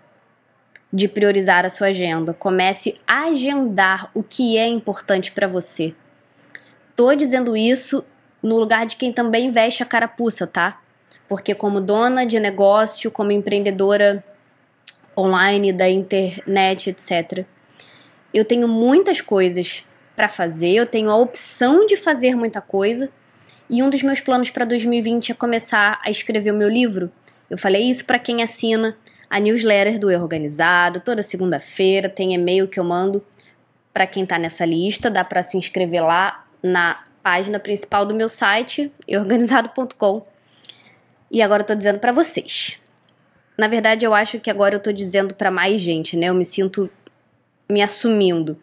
de 0.92 1.08
priorizar 1.08 1.66
a 1.66 1.70
sua 1.70 1.88
agenda. 1.88 2.34
Comece 2.34 2.96
a 3.08 3.24
agendar 3.24 4.12
o 4.14 4.22
que 4.22 4.58
é 4.58 4.68
importante 4.68 5.32
para 5.32 5.48
você. 5.48 5.96
Tô 6.96 7.16
dizendo 7.16 7.58
isso 7.58 8.06
no 8.44 8.58
lugar 8.58 8.86
de 8.86 8.98
quem 8.98 9.14
também 9.14 9.50
veste 9.50 9.82
a 9.82 9.86
carapuça, 9.86 10.46
tá? 10.46 10.82
Porque 11.30 11.56
como 11.56 11.80
dona 11.80 12.26
de 12.26 12.40
negócio, 12.40 13.10
como 13.10 13.32
empreendedora 13.32 14.24
online 15.18 15.72
da 15.72 15.90
internet, 15.90 16.90
etc, 16.90 17.46
eu 18.34 18.44
tenho 18.44 18.68
muitas 18.68 19.22
coisas 19.22 19.86
para 20.16 20.28
fazer, 20.28 20.72
eu 20.72 20.86
tenho 20.86 21.10
a 21.10 21.16
opção 21.16 21.86
de 21.86 21.96
fazer 21.96 22.36
muita 22.36 22.60
coisa. 22.60 23.10
E 23.70 23.82
um 23.82 23.90
dos 23.90 24.04
meus 24.04 24.20
planos 24.20 24.50
para 24.50 24.66
2020 24.66 25.32
é 25.32 25.36
começar 25.36 26.00
a 26.04 26.12
escrever 26.12 26.52
o 26.52 26.58
meu 26.58 26.70
livro. 26.70 27.12
Eu 27.50 27.58
falei 27.58 27.90
isso 27.90 28.06
para 28.06 28.20
quem 28.20 28.44
assina 28.44 28.98
a 29.30 29.40
newsletter 29.40 29.98
do 29.98 30.12
Erro 30.12 30.24
Organizado. 30.24 31.00
Toda 31.00 31.24
segunda-feira 31.24 32.10
tem 32.10 32.34
e-mail 32.34 32.68
que 32.68 32.80
eu 32.80 32.84
mando 32.84 33.24
para 33.94 34.06
quem 34.06 34.24
está 34.24 34.38
nessa 34.38 34.66
lista. 34.66 35.10
Dá 35.10 35.24
para 35.24 35.42
se 35.42 35.58
inscrever 35.58 36.04
lá 36.04 36.44
na 36.62 37.00
página 37.24 37.58
principal 37.58 38.06
do 38.06 38.14
meu 38.14 38.28
site, 38.28 38.92
organizado.com. 39.10 40.28
E 41.32 41.42
agora 41.42 41.64
eu 41.64 41.68
tô 41.68 41.74
dizendo 41.74 41.98
para 41.98 42.12
vocês. 42.12 42.80
Na 43.58 43.68
verdade, 43.68 44.06
eu 44.06 44.14
acho 44.14 44.40
que 44.40 44.52
agora 44.52 44.76
eu 44.76 44.80
tô 44.80 44.92
dizendo 44.92 45.34
para 45.34 45.50
mais 45.50 45.80
gente, 45.80 46.18
né? 46.18 46.28
Eu 46.28 46.36
me 46.36 46.46
sinto 46.46 46.90
me 47.70 47.82
assumindo. 47.82 48.60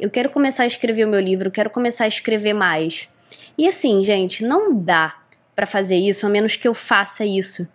Eu 0.00 0.10
quero 0.10 0.30
começar 0.30 0.62
a 0.62 0.66
escrever 0.66 1.04
o 1.04 1.08
meu 1.08 1.20
livro, 1.20 1.50
quero 1.50 1.70
começar 1.70 2.04
a 2.04 2.08
escrever 2.08 2.54
mais. 2.54 3.08
E 3.56 3.68
assim, 3.68 4.02
gente, 4.02 4.44
não 4.44 4.74
dá 4.74 5.16
para 5.54 5.66
fazer 5.66 5.96
isso 5.96 6.24
a 6.24 6.28
menos 6.28 6.56
que 6.56 6.66
eu 6.66 6.74
faça 6.74 7.24
isso. 7.24 7.66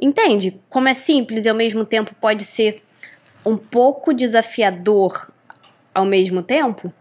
Entende? 0.00 0.60
Como 0.68 0.88
é 0.88 0.94
simples 0.94 1.44
e 1.44 1.48
ao 1.48 1.54
mesmo 1.54 1.84
tempo 1.84 2.14
pode 2.20 2.44
ser 2.44 2.82
um 3.44 3.56
pouco 3.56 4.14
desafiador 4.14 5.32
ao 5.92 6.04
mesmo 6.04 6.42
tempo? 6.42 6.92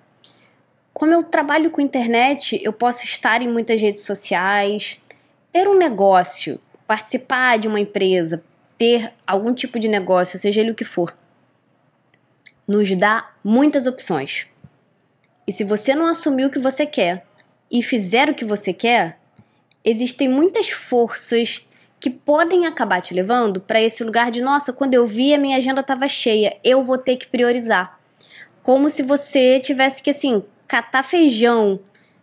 Como 0.97 1.13
eu 1.13 1.23
trabalho 1.23 1.69
com 1.69 1.79
internet, 1.79 2.60
eu 2.63 2.73
posso 2.73 3.05
estar 3.05 3.43
em 3.43 3.47
muitas 3.47 3.79
redes 3.79 4.01
sociais, 4.01 4.99
ter 5.53 5.67
um 5.67 5.77
negócio, 5.77 6.60
participar 6.88 7.60
de 7.60 7.67
uma 7.67 7.79
empresa, 7.79 8.43
ter 8.79 9.13
algum 9.27 9.53
tipo 9.53 9.77
de 9.77 9.88
negócio, 9.88 10.39
seja 10.39 10.60
ele 10.60 10.71
o 10.71 10.73
que 10.73 10.83
for, 10.83 11.15
nos 12.67 12.95
dá 12.95 13.29
muitas 13.43 13.86
opções. 13.86 14.47
E 15.45 15.51
se 15.51 15.63
você 15.63 15.93
não 15.93 16.07
assumir 16.07 16.45
o 16.45 16.49
que 16.49 16.57
você 16.57 16.83
quer 16.83 17.27
e 17.69 17.83
fizer 17.83 18.27
o 18.31 18.33
que 18.33 18.43
você 18.43 18.73
quer, 18.73 19.19
existem 19.86 20.27
muitas 20.27 20.71
forças 20.71 21.63
que 21.99 22.10
podem 22.10 22.65
acabar 22.65 23.01
te 23.01 23.13
levando 23.13 23.62
para 23.62 23.79
esse 23.79 24.03
lugar 24.03 24.31
de 24.31 24.41
nossa, 24.41 24.73
quando 24.73 24.95
eu 24.95 25.05
vi 25.05 25.31
a 25.31 25.38
minha 25.38 25.57
agenda 25.57 25.81
estava 25.81 26.07
cheia, 26.07 26.57
eu 26.63 26.81
vou 26.81 26.97
ter 26.97 27.17
que 27.17 27.27
priorizar. 27.27 27.99
Como 28.63 28.89
se 28.89 29.03
você 29.03 29.60
tivesse 29.60 30.01
que 30.01 30.10
assim 30.10 30.43
catar 30.67 31.03
feijão 31.03 31.80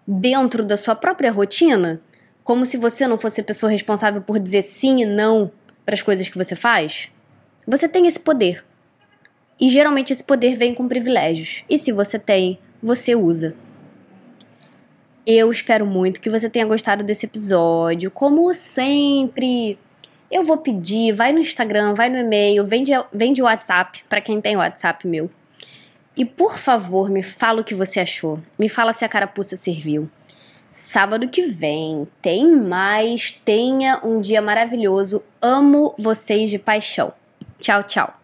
dentro 0.06 0.64
da 0.64 0.76
sua 0.76 0.94
própria 0.94 1.32
rotina, 1.32 2.00
como 2.42 2.66
se 2.66 2.76
você 2.76 3.06
não 3.06 3.16
fosse 3.16 3.40
a 3.40 3.44
pessoa 3.44 3.72
responsável 3.72 4.20
por 4.20 4.38
dizer 4.38 4.62
sim 4.62 5.02
e 5.02 5.06
não 5.06 5.50
para 5.84 5.94
as 5.94 6.02
coisas 6.02 6.28
que 6.28 6.36
você 6.36 6.54
faz? 6.54 7.10
Você 7.66 7.88
tem 7.88 8.06
esse 8.06 8.20
poder. 8.20 8.64
E 9.58 9.70
geralmente 9.70 10.12
esse 10.12 10.22
poder 10.22 10.56
vem 10.56 10.74
com 10.74 10.86
privilégios. 10.86 11.64
E 11.70 11.78
se 11.78 11.92
você 11.92 12.18
tem, 12.18 12.58
você 12.82 13.14
usa. 13.14 13.54
Eu 15.26 15.50
espero 15.50 15.86
muito 15.86 16.20
que 16.20 16.28
você 16.28 16.50
tenha 16.50 16.66
gostado 16.66 17.02
desse 17.02 17.24
episódio. 17.24 18.10
Como 18.10 18.52
sempre, 18.52 19.78
eu 20.30 20.42
vou 20.42 20.58
pedir, 20.58 21.12
vai 21.12 21.32
no 21.32 21.38
Instagram, 21.38 21.94
vai 21.94 22.10
no 22.10 22.18
e-mail, 22.18 22.66
vem 22.66 22.84
de, 22.84 22.92
vem 23.10 23.32
de 23.32 23.42
WhatsApp, 23.42 24.04
para 24.06 24.20
quem 24.20 24.40
tem 24.40 24.56
WhatsApp 24.56 25.06
meu. 25.06 25.30
E 26.16 26.24
por 26.24 26.58
favor, 26.58 27.10
me 27.10 27.22
fala 27.22 27.60
o 27.60 27.64
que 27.64 27.74
você 27.74 28.00
achou. 28.00 28.38
Me 28.58 28.68
fala 28.68 28.92
se 28.92 29.04
a 29.04 29.08
carapuça 29.08 29.56
serviu. 29.56 30.08
Sábado 30.70 31.28
que 31.28 31.42
vem 31.42 32.06
tem 32.20 32.56
mais. 32.56 33.32
Tenha 33.44 34.00
um 34.02 34.20
dia 34.20 34.42
maravilhoso. 34.42 35.22
Amo 35.40 35.94
vocês 35.98 36.50
de 36.50 36.58
paixão. 36.58 37.12
Tchau, 37.58 37.82
tchau. 37.82 38.23